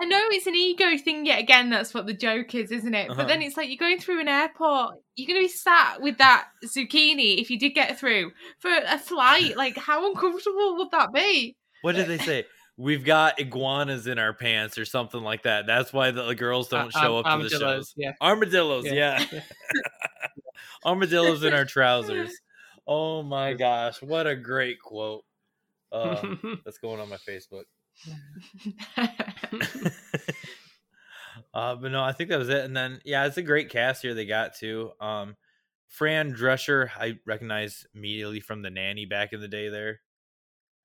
[0.00, 1.68] I know it's an ego thing yet again.
[1.68, 3.10] That's what the joke is, isn't it?
[3.10, 3.20] Uh-huh.
[3.20, 4.94] But then it's like you're going through an airport.
[5.14, 8.98] You're going to be sat with that zucchini if you did get through for a
[8.98, 9.56] flight.
[9.56, 11.56] Like, how uncomfortable would that be?
[11.82, 12.44] what did they say?
[12.76, 15.66] We've got iguanas in our pants or something like that.
[15.66, 17.92] That's why the girls don't show up to the shows.
[17.94, 19.22] Yeah, Armadillos, Yeah.
[19.30, 19.40] yeah.
[20.84, 22.32] Armadillos in our trousers.
[22.86, 25.24] Oh my gosh, what a great quote.
[25.92, 27.64] Uh, that's going on my Facebook.
[31.54, 32.64] uh, but no, I think that was it.
[32.64, 34.92] And then yeah, it's a great cast here they got too.
[35.00, 35.36] Um,
[35.88, 40.00] Fran Drescher, I recognize immediately from the nanny back in the day there.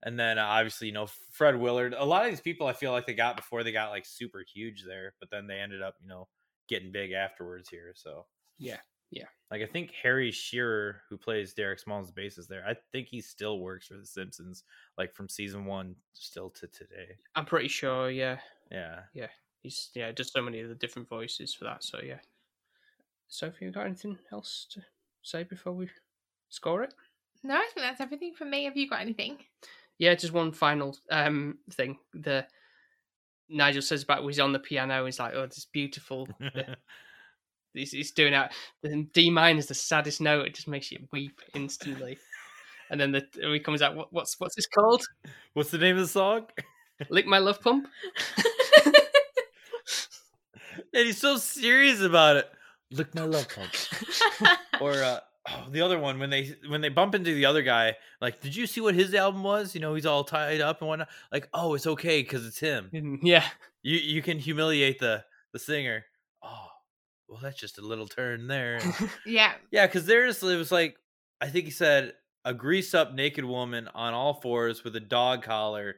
[0.03, 1.93] And then uh, obviously, you know, Fred Willard.
[1.97, 4.43] A lot of these people I feel like they got before they got like super
[4.53, 6.27] huge there, but then they ended up, you know,
[6.67, 7.93] getting big afterwards here.
[7.95, 8.25] So
[8.57, 8.77] Yeah,
[9.15, 9.25] yeah.
[9.49, 13.59] Like I think Harry Shearer, who plays Derek Small's basis there, I think he still
[13.59, 14.63] works for The Simpsons,
[14.97, 17.15] like from season one still to today.
[17.35, 18.11] I'm pretty sure.
[18.11, 18.37] Yeah,
[18.69, 18.99] Yeah.
[19.13, 19.27] Yeah.
[19.63, 21.83] He's yeah, just so many of the different voices for that.
[21.83, 22.19] So yeah.
[23.29, 24.81] Sophie, you got anything else to
[25.23, 25.89] say before we
[26.49, 26.93] score it?
[27.43, 28.65] no, I think that's everything from me.
[28.65, 29.37] Have you got anything?
[29.97, 31.97] Yeah, just one final um thing.
[32.13, 32.45] The
[33.47, 35.05] Nigel says about he's on the piano.
[35.05, 36.27] He's like, oh, this beautiful.
[37.75, 38.51] he's, he's doing out.
[38.81, 40.47] The D minor is the saddest note.
[40.47, 42.17] It just makes you weep instantly.
[42.89, 43.95] and then the he comes out.
[43.95, 45.03] What, what's what's this called?
[45.53, 46.47] What's the name of the song?
[47.09, 47.87] Lick my love pump.
[50.93, 52.49] And he's so serious about it.
[52.91, 53.71] Lick my love pump.
[54.81, 55.19] or uh
[55.49, 58.55] oh, the other one when they when they bump into the other guy, like, did
[58.55, 59.75] you see what his album was?
[59.75, 61.09] You know, he's all tied up and whatnot.
[61.31, 63.19] Like, oh, it's okay because it's him.
[63.23, 63.43] yeah.
[63.83, 66.05] You you can humiliate the the singer.
[67.27, 68.79] Well, that's just a little turn there.
[69.25, 69.53] yeah.
[69.71, 70.95] Yeah, because there's it was like
[71.41, 72.13] I think he said
[72.45, 75.95] a grease up naked woman on all fours with a dog collar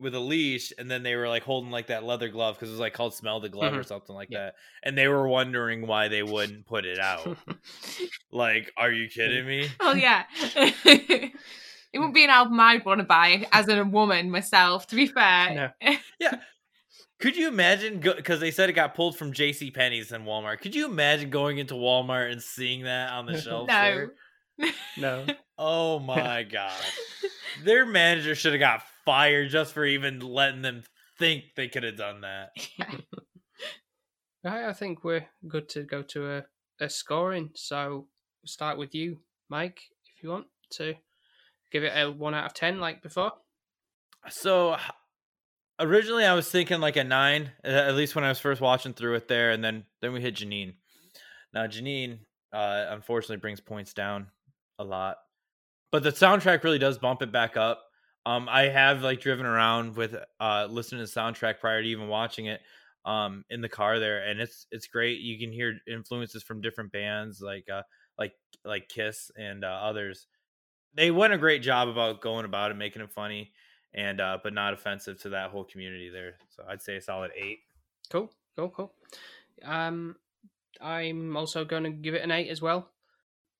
[0.00, 2.72] with a leash, and then they were like holding like that leather glove because it
[2.72, 3.86] was like called smell the glove or Mhm.
[3.86, 4.38] something like Yeah.
[4.38, 4.54] that,
[4.84, 7.36] and they were wondering why they wouldn't put it out.
[8.30, 9.68] like, are you kidding me?
[9.80, 10.24] Oh yeah.
[10.54, 11.32] it
[11.94, 14.86] wouldn't be an album I'd want to buy as a woman myself.
[14.88, 15.74] To be fair.
[17.20, 17.98] Could you imagine?
[17.98, 19.70] Because they said it got pulled from J.C.
[19.72, 20.60] Penney's and Walmart.
[20.60, 23.68] Could you imagine going into Walmart and seeing that on the shelf?
[23.68, 24.10] no.
[24.96, 25.26] no.
[25.56, 26.80] Oh my god.
[27.64, 30.84] Their manager should have got fired just for even letting them
[31.18, 32.50] think they could have done that.
[34.44, 36.44] Right, I think we're good to go to a,
[36.80, 37.50] a scoring.
[37.54, 38.06] So
[38.42, 39.80] we'll start with you, Mike,
[40.16, 40.94] if you want to
[41.72, 43.32] give it a one out of ten like before.
[44.28, 44.80] So h-
[45.80, 49.14] originally I was thinking like a nine, at least when I was first watching through
[49.14, 50.74] it there, and then then we hit Janine.
[51.52, 52.20] Now Janine,
[52.52, 54.28] uh, unfortunately, brings points down
[54.78, 55.16] a lot,
[55.90, 57.84] but the soundtrack really does bump it back up.
[58.26, 62.08] Um, I have like driven around with uh listening to the soundtrack prior to even
[62.08, 62.60] watching it
[63.04, 66.90] um in the car there and it's it's great you can hear influences from different
[66.92, 67.82] bands like uh
[68.18, 68.32] like
[68.64, 70.26] like kiss and uh, others
[70.94, 73.52] they went a great job about going about it making it funny
[73.94, 77.30] and uh but not offensive to that whole community there so i'd say a solid
[77.36, 77.60] eight
[78.10, 78.94] Cool, cool, cool.
[79.62, 80.16] Um,
[80.80, 82.92] I'm also going to give it an eight as well.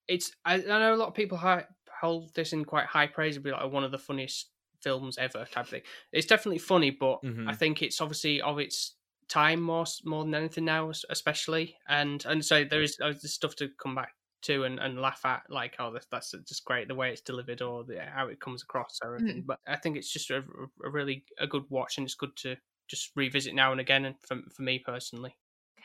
[0.08, 1.66] It's I, I know a lot of people hi,
[2.00, 4.50] hold this in quite high praise, and be like one of the funniest
[4.80, 5.82] films ever type of thing.
[6.12, 7.58] It's definitely funny, but I Mhm.
[7.58, 8.96] think it's obviously of its
[9.28, 11.76] time more more than anything now, especially.
[11.88, 15.20] And and so there is uh, there's stuff to come back to and, and laugh
[15.24, 18.40] at, like oh that's that's just great the way it's delivered or the, how it
[18.40, 19.14] comes across or mm.
[19.16, 19.44] everything.
[19.46, 20.42] But I think it's just a,
[20.84, 22.56] a really a good watch, and it's good to
[22.88, 24.04] just revisit now and again.
[24.04, 25.36] And for for me personally.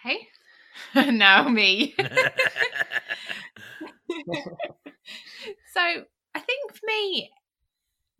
[0.06, 0.28] Okay.
[1.12, 1.95] now me.
[5.74, 5.82] so
[6.36, 7.30] I think for me,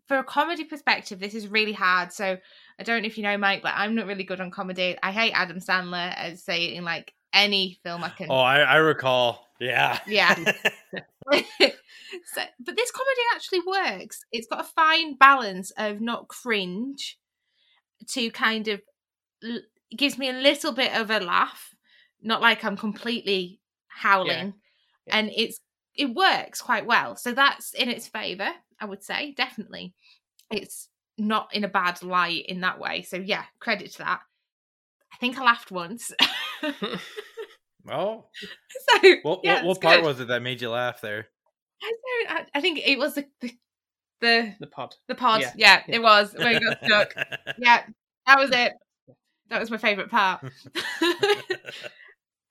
[0.08, 2.14] for a comedy perspective, this is really hard.
[2.14, 2.38] So
[2.80, 4.98] I don't know if you know, Mike, but I'm not really good on comedy.
[5.02, 6.18] I hate Adam Sandler.
[6.18, 8.28] I'd say in like any film I can.
[8.30, 9.43] Oh, I, I recall.
[9.60, 10.00] Yeah.
[10.08, 10.36] Yeah.
[11.32, 14.24] so, but this comedy actually works.
[14.32, 17.18] It's got a fine balance of not cringe
[18.10, 18.82] to kind of
[19.44, 19.62] l-
[19.96, 21.74] gives me a little bit of a laugh,
[22.22, 24.54] not like I'm completely howling,
[25.06, 25.18] Yeah.
[25.18, 25.60] and it's
[25.96, 27.16] it works quite well.
[27.16, 28.50] So that's in its favor,
[28.80, 29.94] I would say definitely.
[30.52, 33.04] It's not in a bad light in that way.
[33.04, 34.22] So yeah, credit to that.
[35.14, 36.12] I think I laughed once.
[37.90, 38.26] Oh,
[39.02, 40.06] so what yeah, what, what part good.
[40.06, 41.28] was it that made you laugh there?
[41.82, 41.92] I
[42.28, 42.38] don't.
[42.38, 43.52] I, I think it was the the
[44.22, 44.96] the, the pod.
[45.08, 45.42] the pod.
[45.42, 45.52] Yeah.
[45.58, 45.96] Yeah, Yeah.
[45.96, 47.14] it was where you got stuck.
[47.58, 47.84] yeah,
[48.26, 48.74] that was it.
[49.50, 50.42] That was my favorite part.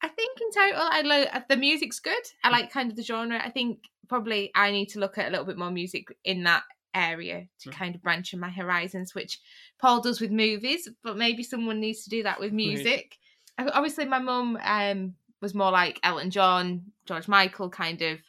[0.04, 2.22] I think in total, I like the music's good.
[2.42, 3.40] I like kind of the genre.
[3.42, 3.78] I think
[4.08, 6.64] probably I need to look at a little bit more music in that
[6.94, 7.72] area to Mm.
[7.72, 9.38] kind of branch in my horizons, which
[9.80, 12.84] Paul does with movies, but maybe someone needs to do that with Music.
[12.84, 13.18] music.
[13.58, 18.20] Obviously, my mum um, was more like Elton John, George Michael, kind of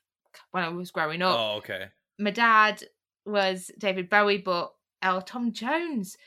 [0.51, 1.85] when I was growing up oh, okay.
[2.19, 2.83] my dad
[3.25, 6.17] was David Bowie, but oh, Tom Jones.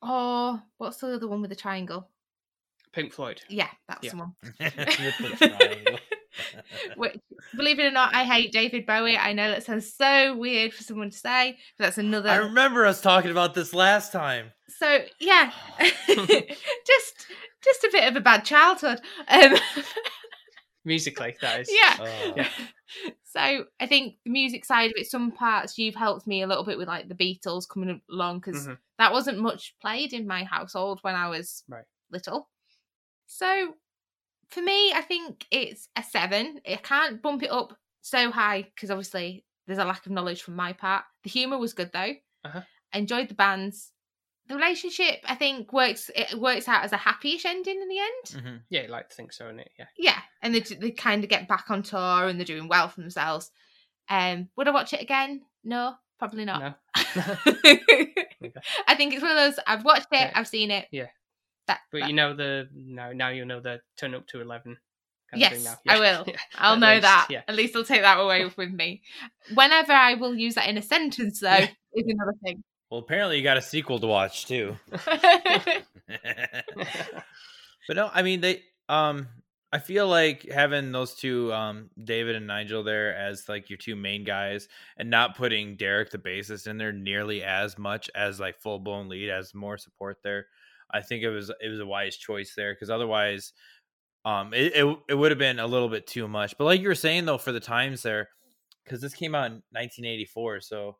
[0.00, 2.08] Or what's the other one with the triangle?
[2.92, 3.42] Pink Floyd.
[3.48, 4.10] Yeah, that's Yeah.
[4.10, 5.98] the one.
[6.54, 6.96] With the triangle.
[6.96, 7.16] Which,
[7.56, 9.16] believe it or not, I hate David Bowie.
[9.16, 12.30] I know that sounds so weird for someone to say, but that's another.
[12.30, 14.52] I remember us talking about this last time.
[14.68, 15.50] So yeah,
[16.06, 17.26] just
[17.64, 19.00] just a bit of a bad childhood.
[19.28, 19.54] Um,
[20.84, 21.70] Musically, that is.
[21.70, 21.96] yeah.
[22.00, 22.32] Oh.
[22.36, 22.48] Yeah.
[23.30, 26.64] So I think the music side of it, some parts you've helped me a little
[26.64, 28.78] bit with like the Beatles coming along because Mhm.
[28.98, 31.84] that wasn't much played in my household when I was Right.
[32.10, 32.48] little.
[33.26, 33.74] So
[34.48, 36.60] for me, I think it's a seven.
[36.68, 40.56] I can't bump it up so high because obviously there's a lack of knowledge from
[40.56, 41.04] my part.
[41.24, 42.14] The humor was good though.
[42.44, 42.62] Uh-huh.
[42.92, 43.92] I enjoyed the bands.
[44.46, 46.10] The relationship, I think, works.
[46.16, 48.44] It works out as a happy-ish ending in the end.
[48.44, 48.60] Mhm.
[48.70, 49.66] Yeah, you like to think so, innit?
[49.78, 49.84] Yeah.
[49.98, 53.02] Yeah, and they they kind of get back on tour and they're doing well for
[53.02, 53.50] themselves.
[54.08, 55.42] Um, would I watch it again?
[55.64, 56.60] No, probably not.
[56.62, 56.74] No.
[58.86, 59.58] I think it's one of those.
[59.66, 60.20] I've watched it.
[60.20, 60.32] Yeah.
[60.34, 60.88] I've seen it.
[60.90, 61.08] Yeah.
[61.68, 64.76] That, But that- you know the now now you know the turn up to eleven.
[65.30, 65.76] kind yes, now.
[65.86, 66.24] I will.
[66.26, 66.36] Yeah.
[66.56, 67.26] I'll At know least, that.
[67.30, 67.42] Yeah.
[67.46, 69.02] At least I'll take that away with me.
[69.54, 71.68] Whenever I will use that in a sentence, though, Yeah.
[71.94, 72.64] is another thing.
[72.90, 74.76] Well, apparently you got a sequel to watch too.
[77.86, 79.28] but no, I mean they um
[79.70, 83.96] I feel like having those two um David and Nigel there as like your two
[83.96, 88.58] main guys and not putting Derek the bassist in there nearly as much as like
[88.60, 90.46] full blown lead as more support there.
[90.90, 93.52] I think it was it was a wise choice there because otherwise
[94.24, 96.56] um it, it it would have been a little bit too much.
[96.58, 98.28] But like you were saying though for the times there
[98.86, 100.96] cuz this came out in 1984 so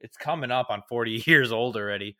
[0.00, 2.16] it's coming up on 40 years old already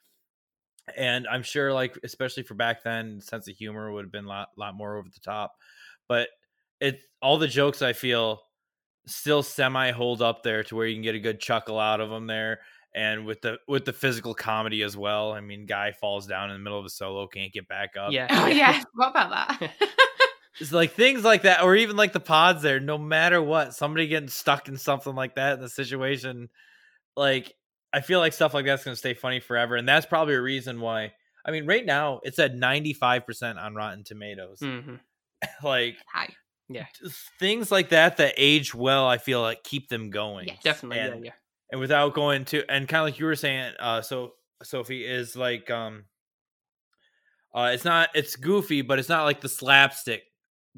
[0.96, 4.28] and i'm sure like especially for back then sense of humor would have been a
[4.28, 5.54] lot, lot more over the top
[6.08, 6.28] but
[6.80, 8.40] it all the jokes i feel
[9.06, 12.10] still semi hold up there to where you can get a good chuckle out of
[12.10, 12.60] them there
[12.94, 16.56] and with the with the physical comedy as well i mean guy falls down in
[16.56, 18.26] the middle of a solo can't get back up Yeah.
[18.30, 19.30] oh yeah, what about
[19.60, 19.70] that?
[20.60, 24.06] it's like things like that or even like the pods there no matter what somebody
[24.08, 26.50] getting stuck in something like that in the situation
[27.16, 27.54] like
[27.94, 30.40] i feel like stuff like that's going to stay funny forever and that's probably a
[30.42, 31.12] reason why
[31.46, 34.96] i mean right now it's at 95% on rotten tomatoes hmm
[35.64, 36.28] like Hi.
[37.02, 40.62] just things like that that age well i feel like keep them going Yes.
[40.62, 40.98] Definitely.
[40.98, 41.30] And- yeah.
[41.30, 41.32] Yeah.
[41.72, 45.34] And without going to and kind of like you were saying uh so sophie is
[45.34, 46.04] like um
[47.54, 50.22] uh it's not it's goofy but it's not like the slapstick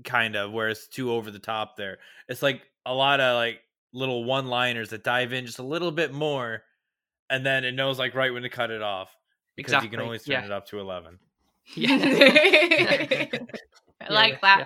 [0.05, 3.61] kind of where it's too over the top there it's like a lot of like
[3.93, 6.63] little one liners that dive in just a little bit more
[7.31, 9.15] and then it knows like right when to cut it off
[9.57, 10.45] because you can Exactly, always turn yeah.
[10.47, 11.97] it up to 11 I Yeah,
[14.11, 14.59] like yeah, that.
[14.59, 14.65] yeah.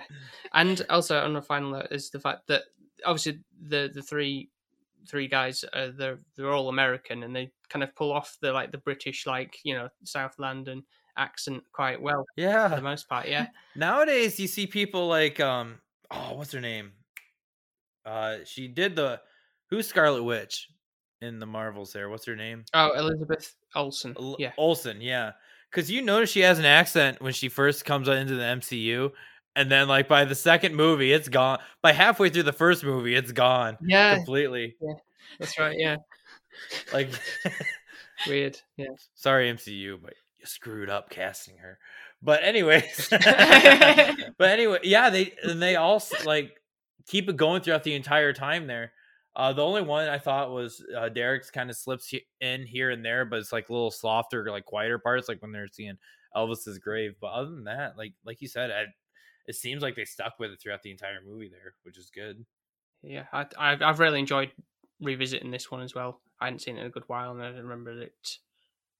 [0.53, 2.63] And also on a final note is the fact that
[3.05, 4.49] obviously the the three
[5.07, 8.71] three guys uh, they're they're all American and they kind of pull off the like
[8.71, 10.83] the British like you know South London
[11.17, 13.27] accent quite well Yeah, for the most part.
[13.27, 13.47] Yeah.
[13.75, 15.79] nowadays you see people like um
[16.11, 16.91] oh what's her name
[18.05, 19.19] uh she did the
[19.69, 20.69] who's scarlet witch
[21.21, 24.15] in the marvels there what's her name Oh, Elizabeth Olsen.
[24.39, 24.51] Yeah.
[24.57, 25.33] Olsen, yeah.
[25.69, 29.11] Because you notice she has an accent when she first comes into the MCU,
[29.59, 31.59] and then like by the second movie, it's gone.
[31.81, 34.15] By halfway through the first movie, it's gone Yeah.
[34.15, 34.75] completely.
[34.81, 34.93] Yeah.
[35.39, 35.77] That's right.
[35.77, 35.97] Yeah.
[36.93, 37.09] Like,
[38.27, 38.59] Weird.
[38.77, 38.87] Yeah.
[39.15, 41.77] sorry MCU, but you screwed up casting her.
[42.21, 46.51] But anyways, but anyway, yeah, they and they all like
[47.07, 48.91] keep it going throughout the entire time there.
[49.35, 52.89] Uh, the only one I thought was uh, Derek's kind of slips he- in here
[52.89, 55.97] and there, but it's like little softer, like quieter parts, like when they're seeing
[56.35, 57.13] Elvis's grave.
[57.21, 58.83] But other than that, like like you said, I,
[59.49, 62.45] it seems like they stuck with it throughout the entire movie there, which is good.
[63.03, 64.51] Yeah, I, I've I've really enjoyed
[65.01, 66.21] revisiting this one as well.
[66.39, 68.37] I hadn't seen it in a good while, and I remember it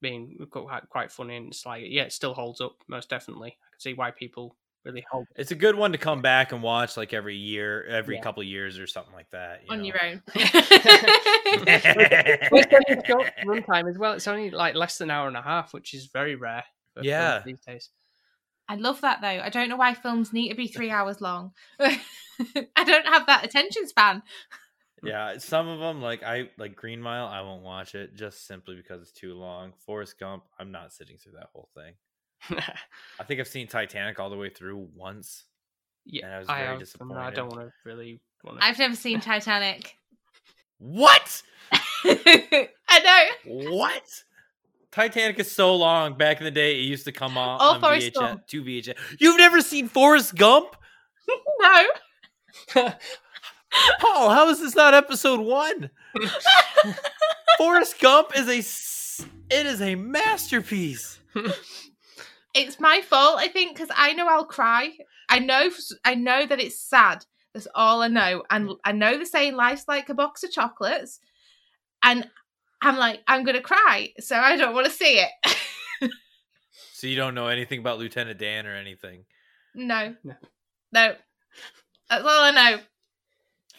[0.01, 1.37] being quite quite funny.
[1.37, 3.49] And it's like, yeah, it still holds up most definitely.
[3.49, 5.27] I can see why people really hold.
[5.35, 8.21] It's a good one to come back and watch like every year, every Yeah.
[8.21, 9.61] couple years or something like that.
[9.65, 9.85] you on know?
[9.85, 10.23] your own.
[12.51, 14.13] Well, it's only short runtime as well.
[14.13, 16.63] It's only like less than an hour and a half, which is very rare.
[16.93, 17.41] For films Yeah.
[17.45, 17.89] these days.
[18.69, 19.27] I love that though.
[19.27, 21.53] I don't know why films need to be three hours long.
[21.79, 24.21] I don't have that attention span.
[25.01, 27.25] Yeah, some of them like I like Green Mile.
[27.25, 29.73] I won't watch it just simply because it's too long.
[29.85, 30.43] Forrest Gump.
[30.59, 31.93] I'm not sitting through that whole thing.
[33.19, 35.45] I think I've seen Titanic all the way through once.
[36.05, 38.65] yeah, And I was I very have, and I don't want to really want to.
[38.65, 39.95] I've never seen Titanic.
[40.77, 41.41] What?
[42.05, 42.69] I
[43.45, 43.69] know.
[43.71, 44.03] What?
[44.91, 46.17] Titanic is so long.
[46.17, 48.47] Back in the day, it used to come on, Oh, on Forrest VHS, Gump.
[48.47, 48.95] two VHS.
[49.19, 50.75] You've never seen Forrest Gump?
[51.59, 51.83] No.
[53.99, 55.91] Paul, how is this not episode one?
[57.57, 58.59] Forrest Gump is a
[59.55, 61.19] it is a masterpiece.
[62.55, 64.91] It's my fault, I think, because I know I'll cry.
[65.29, 65.69] I know
[66.03, 67.25] I know that it's sad.
[67.53, 68.43] That's all I know.
[68.49, 71.19] And I know they're saying life's like a box of chocolates.
[72.01, 72.27] And
[72.81, 75.29] I'm like, I'm gonna cry, so I don't want to see it.
[76.93, 79.23] So you don't know anything about Lieutenant Dan or anything.
[79.73, 80.15] no.
[80.23, 80.33] No.
[80.91, 81.13] No.
[82.09, 82.79] That's all I know.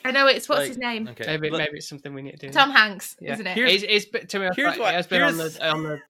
[0.04, 1.08] I know it's what's Like, his name?
[1.08, 1.26] Okay.
[1.26, 2.50] maybe let- maybe it's something we need to do.
[2.52, 3.34] Tom Hanks, Yeah.
[3.34, 3.54] isn't it?
[3.54, 5.82] Here's- it's, it's been- to me, here's like, what- it has been on the on
[5.82, 6.00] the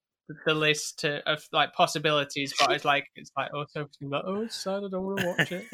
[0.46, 4.42] the list to, of like possibilities, but it's like it's like oh, so like oh,
[4.42, 4.84] it's sad.
[4.84, 5.66] I don't want to watch it.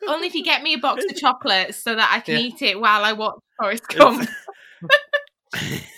[0.08, 2.46] Only if you get me a box of chocolates so that I can Yeah.
[2.46, 4.28] eat it while I watch Forrest Gump.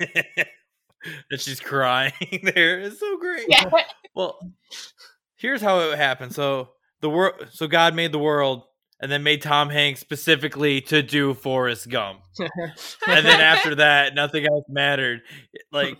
[1.30, 2.12] and she's crying
[2.54, 2.80] there.
[2.80, 3.46] It's so great.
[3.48, 3.70] yeah.
[4.14, 4.38] Well,
[5.36, 6.34] here's how it happened.
[6.34, 6.70] So
[7.00, 8.64] the world, so God made the world,
[9.00, 12.20] and then made Tom Hanks specifically to do Forrest Gump,
[13.06, 15.22] and then after that, nothing else mattered.
[15.72, 15.96] Like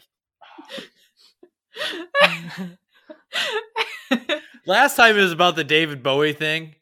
[4.66, 6.74] last time, it was about the David Bowie thing,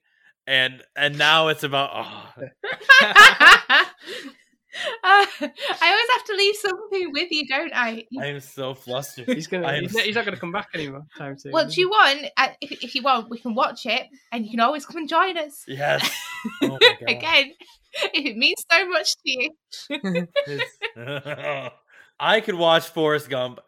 [0.46, 1.90] and and now it's about.
[1.94, 3.84] Oh,
[5.02, 8.04] Uh, I always have to leave something with you, don't I?
[8.20, 9.28] I am so flustered.
[9.28, 9.80] he's gonna.
[9.80, 11.52] He's, not, he's not gonna come back anymore time soon.
[11.52, 12.26] Well, is do you want?
[12.36, 15.08] Uh, if, if you want, we can watch it, and you can always come and
[15.08, 16.08] join us Yes.
[16.62, 17.08] Oh my God.
[17.08, 17.52] again
[17.92, 20.28] if it means so much to you.
[22.20, 23.60] I could watch Forrest Gump,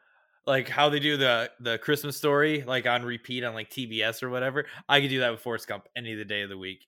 [0.46, 4.30] like how they do the the Christmas story, like on repeat on like TBS or
[4.30, 4.66] whatever.
[4.88, 6.86] I could do that with Forrest Gump any of the day of the week.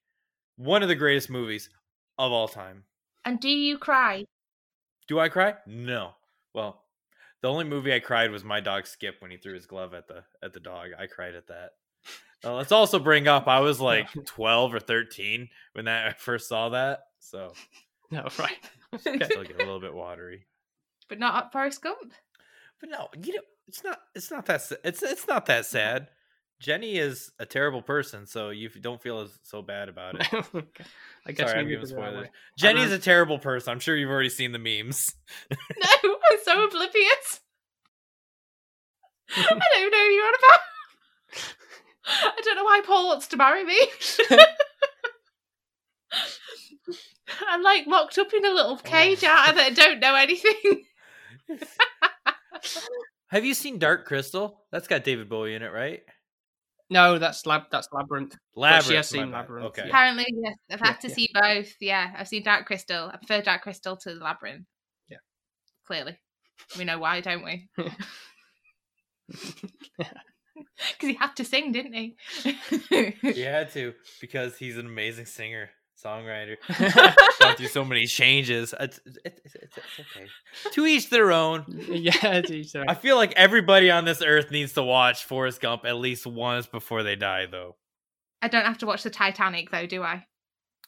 [0.57, 1.71] One of the greatest movies
[2.19, 2.85] of all time.
[3.25, 4.25] And do you cry?
[5.09, 5.55] Do I cry?
[5.67, 6.13] No.
[6.55, 6.83] Well,
[7.41, 10.07] the only movie I cried was my dog Skip when he threw his glove at
[10.09, 10.91] the at the dog.
[10.99, 11.71] I cried at that.
[12.45, 16.49] Now, let's also bring up I was like 12 or 13 when that I first
[16.49, 17.01] saw that.
[17.21, 17.53] So
[18.11, 18.59] No, right.
[18.99, 20.47] still get a little bit watery.
[21.09, 22.13] but not Forrest Gump.
[22.81, 24.01] But no, you know, it's not.
[24.15, 24.61] It's not that.
[24.85, 26.09] It's it's not that sad.
[26.63, 30.29] Jenny is a terrible person, so you don't feel as, so bad about it.
[30.55, 30.63] Oh
[31.25, 32.29] I guess Sorry, I'm maybe giving it spoilers.
[32.59, 33.71] Jenny's a terrible person.
[33.73, 35.15] I'm sure you've already seen the memes.
[35.51, 37.41] No, I'm so oblivious.
[39.37, 40.61] I don't know who you're on about.
[42.07, 43.79] I don't know why Paul wants to marry me.
[47.49, 50.85] I'm like locked up in a little cage out and I don't know anything.
[53.29, 54.65] Have you seen Dark Crystal?
[54.73, 56.03] That's got David Bowie in it, right?
[56.91, 57.63] No, that's lab.
[57.71, 58.37] That's labyrinth.
[58.55, 58.87] Labyrinth.
[58.87, 59.41] she has seen bad.
[59.43, 59.89] Labyrinth, Okay.
[59.89, 61.15] Apparently, yes, I've had Yeah, to yeah.
[61.15, 61.73] see both.
[61.81, 63.11] Yeah, I've seen Dark Crystal.
[63.13, 64.67] I prefer Dark Crystal to Labyrinth.
[65.09, 65.19] Yeah.
[65.87, 66.19] Clearly.
[66.77, 67.69] We know why, don't we?
[69.29, 69.57] Because
[71.01, 72.17] he had to sing, didn't he?
[73.23, 75.71] He had to because he's an amazing singer,
[76.05, 76.57] songwriter.
[77.41, 78.75] Gone through so many changes.
[78.79, 80.27] It's, it's, it's, it's okay.
[80.73, 81.65] To each their own.
[81.69, 82.87] yeah, geez, sorry.
[82.89, 86.67] I feel like everybody on this earth needs to watch Forrest Gump at least once
[86.67, 87.77] before they die, though.
[88.41, 90.27] I don't have to watch the Titanic, though, do I?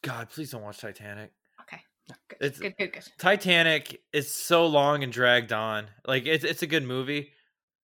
[0.02, 1.30] God, please don't watch Titanic.
[1.62, 1.80] Okay.
[2.28, 3.04] Good, It's- good, good, good.
[3.18, 5.86] Titanic is so long and dragged on.
[6.06, 7.30] Like it's it's a good movie,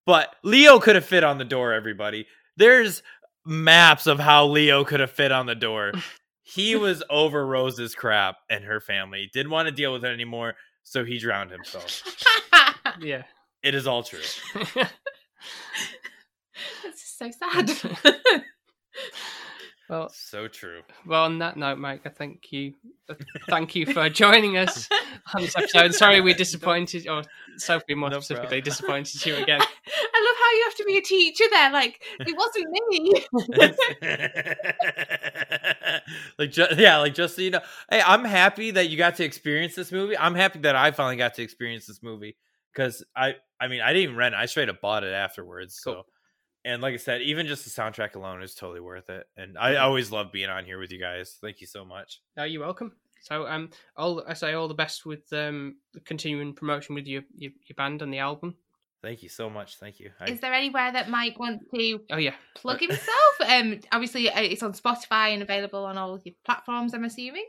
[0.04, 1.72] but Leo could have fit on the door.
[1.72, 2.26] Everybody,
[2.58, 3.02] there's
[3.46, 5.92] maps of how Leo could have fit on the door.
[6.50, 9.30] He was over Rose's crap and her family.
[9.32, 12.02] Didn't want to deal with it anymore, so he drowned himself.
[13.00, 13.22] yeah.
[13.62, 14.20] It is all true.
[16.84, 17.70] It's so sad.
[19.88, 20.82] Well, So true.
[21.04, 22.74] well, on that note, Mike, I thank you.
[23.08, 23.14] uh,
[23.48, 24.88] Thank you for joining us
[25.34, 25.92] on this episode.
[25.94, 27.24] Sorry we disappointed, or
[27.56, 28.64] Sophie more No specifically problem.
[28.70, 29.60] disappointed you again.
[29.60, 31.72] I love how you have to be a teacher there.
[31.72, 33.24] Like it wasn't me.
[36.38, 37.60] like ju- yeah, like just so you know,
[37.90, 40.16] hey, I'm happy that you got to experience this movie.
[40.16, 42.36] I'm happy that I finally got to experience this movie
[42.72, 44.38] because I, I mean, I didn't even rent it.
[44.38, 45.78] I straight up bought it afterwards.
[45.80, 46.04] So,
[46.64, 49.26] and like I said, even just the soundtrack alone is totally worth it.
[49.36, 51.38] And I always love being on here with you guys.
[51.40, 52.20] Thank you so much.
[52.36, 52.92] No, you're welcome.
[53.22, 57.52] So, um, all I say all the best with um continuing promotion with your your,
[57.66, 58.56] your band and the album.
[59.02, 59.76] Thank you so much.
[59.76, 60.10] Thank you.
[60.20, 63.34] I, Is there anywhere that Mike wants to Oh yeah, plug himself?
[63.46, 66.92] Um, obviously uh, it's on Spotify and available on all your platforms.
[66.92, 67.46] I'm assuming.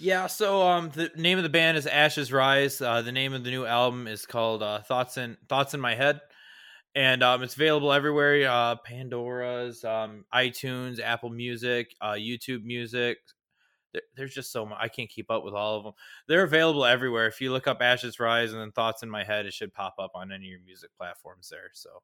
[0.00, 2.80] Yeah, so um the name of the band is Ashes Rise.
[2.80, 5.94] Uh the name of the new album is called uh Thoughts in Thoughts in My
[5.94, 6.20] Head.
[6.94, 13.18] And um it's available everywhere, uh Pandora's, um iTunes, Apple Music, uh YouTube Music.
[13.92, 15.92] There, there's just so much I can't keep up with all of them.
[16.26, 17.26] They're available everywhere.
[17.26, 19.94] If you look up Ashes Rise and then Thoughts in My Head, it should pop
[19.98, 21.70] up on any of your music platforms there.
[21.72, 22.02] So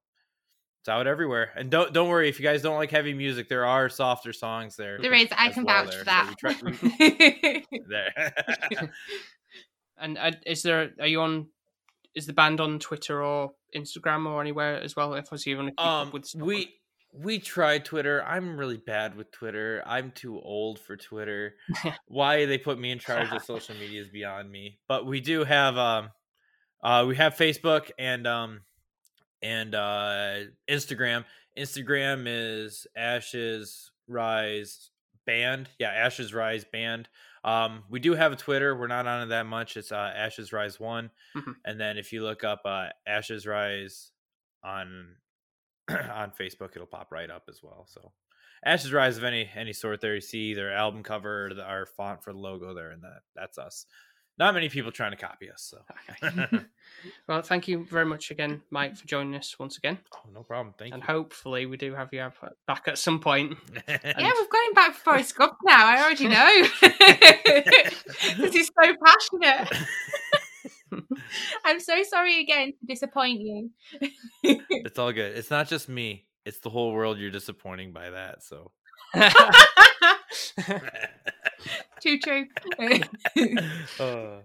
[0.84, 1.50] it's out everywhere.
[1.56, 4.76] And don't don't worry if you guys don't like heavy music, there are softer songs
[4.76, 4.98] there.
[5.00, 5.28] There is.
[5.32, 5.98] I can well vouch there.
[6.00, 6.62] for that.
[6.62, 8.34] we try- there.
[9.98, 11.46] and uh, is there are you on?
[12.14, 15.14] Is the band on Twitter or Instagram or anywhere as well?
[15.14, 16.74] If obviously you want to um with stuff we
[17.16, 18.24] we tried twitter.
[18.24, 19.82] I'm really bad with twitter.
[19.86, 21.54] I'm too old for twitter.
[22.08, 24.78] Why they put me in charge of social media is beyond me.
[24.88, 26.10] But we do have um
[26.82, 28.60] uh we have facebook and um
[29.42, 30.36] and uh
[30.68, 31.24] instagram.
[31.56, 34.90] Instagram is ashes rise
[35.24, 35.68] band.
[35.78, 37.08] Yeah ashes rise band.
[37.44, 38.76] Um we do have a twitter.
[38.76, 39.76] We're not on it that much.
[39.76, 41.10] It's uh ashes rise one.
[41.36, 41.54] Mhm.
[41.64, 44.10] and then if you look up uh ashes rise
[44.64, 45.14] on
[46.14, 47.86] on Facebook, it'll pop right up as well.
[47.88, 48.12] So,
[48.64, 51.86] Ashes Rise of any any sort there, you see their album cover, or the, our
[51.86, 53.86] font for the logo there, and that that's us.
[54.36, 55.62] Not many people trying to copy us.
[55.72, 55.78] So,
[56.24, 56.64] Okay.
[57.28, 59.98] well, thank you very much again, Mike, for joining us once again.
[60.12, 60.74] oh, no problem.
[60.76, 61.06] Thank and you.
[61.06, 63.56] hopefully we do have you up- back at some point.
[63.86, 65.86] Yeah, we've got him back for Forrest Gump now.
[65.86, 66.62] I already know
[68.36, 69.86] because he's so passionate.
[71.64, 73.70] I'm so sorry again to disappoint you.
[74.42, 75.36] it's all good.
[75.36, 77.18] It's not just me; it's the whole world.
[77.18, 78.42] You're disappointing by that.
[78.42, 78.72] So,
[82.00, 82.46] Too true.
[83.98, 84.40] Uh,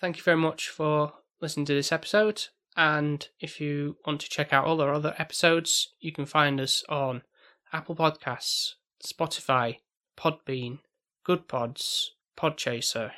[0.00, 2.46] Thank you very much for listening to this episode.
[2.76, 6.84] And if you want to check out all our other episodes, you can find us
[6.88, 7.22] on
[7.72, 9.78] Apple Podcasts, Spotify,
[10.16, 10.78] Podbean,
[11.26, 13.10] Goodpods, Podchaser,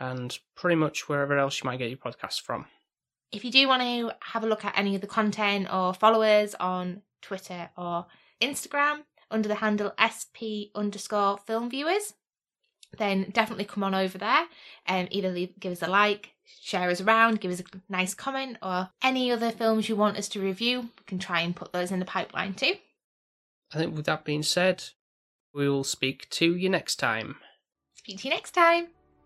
[0.00, 2.66] and pretty much wherever else you might get your podcasts from.
[3.32, 6.54] if you do want to have a look at any of the content or followers
[6.60, 8.06] on Twitter or
[8.42, 12.14] Instagram under the handle sp underscore film viewers,
[12.98, 14.46] then definitely come on over there
[14.84, 18.58] and either leave, give us a like, share us around, give us a nice comment,
[18.62, 20.80] or any other films you want us to review.
[20.82, 22.74] We can try and put those in the pipeline too.
[23.72, 24.84] I think with that being said,
[25.54, 27.36] we will speak to you next time.
[27.94, 28.88] Speak to you next time.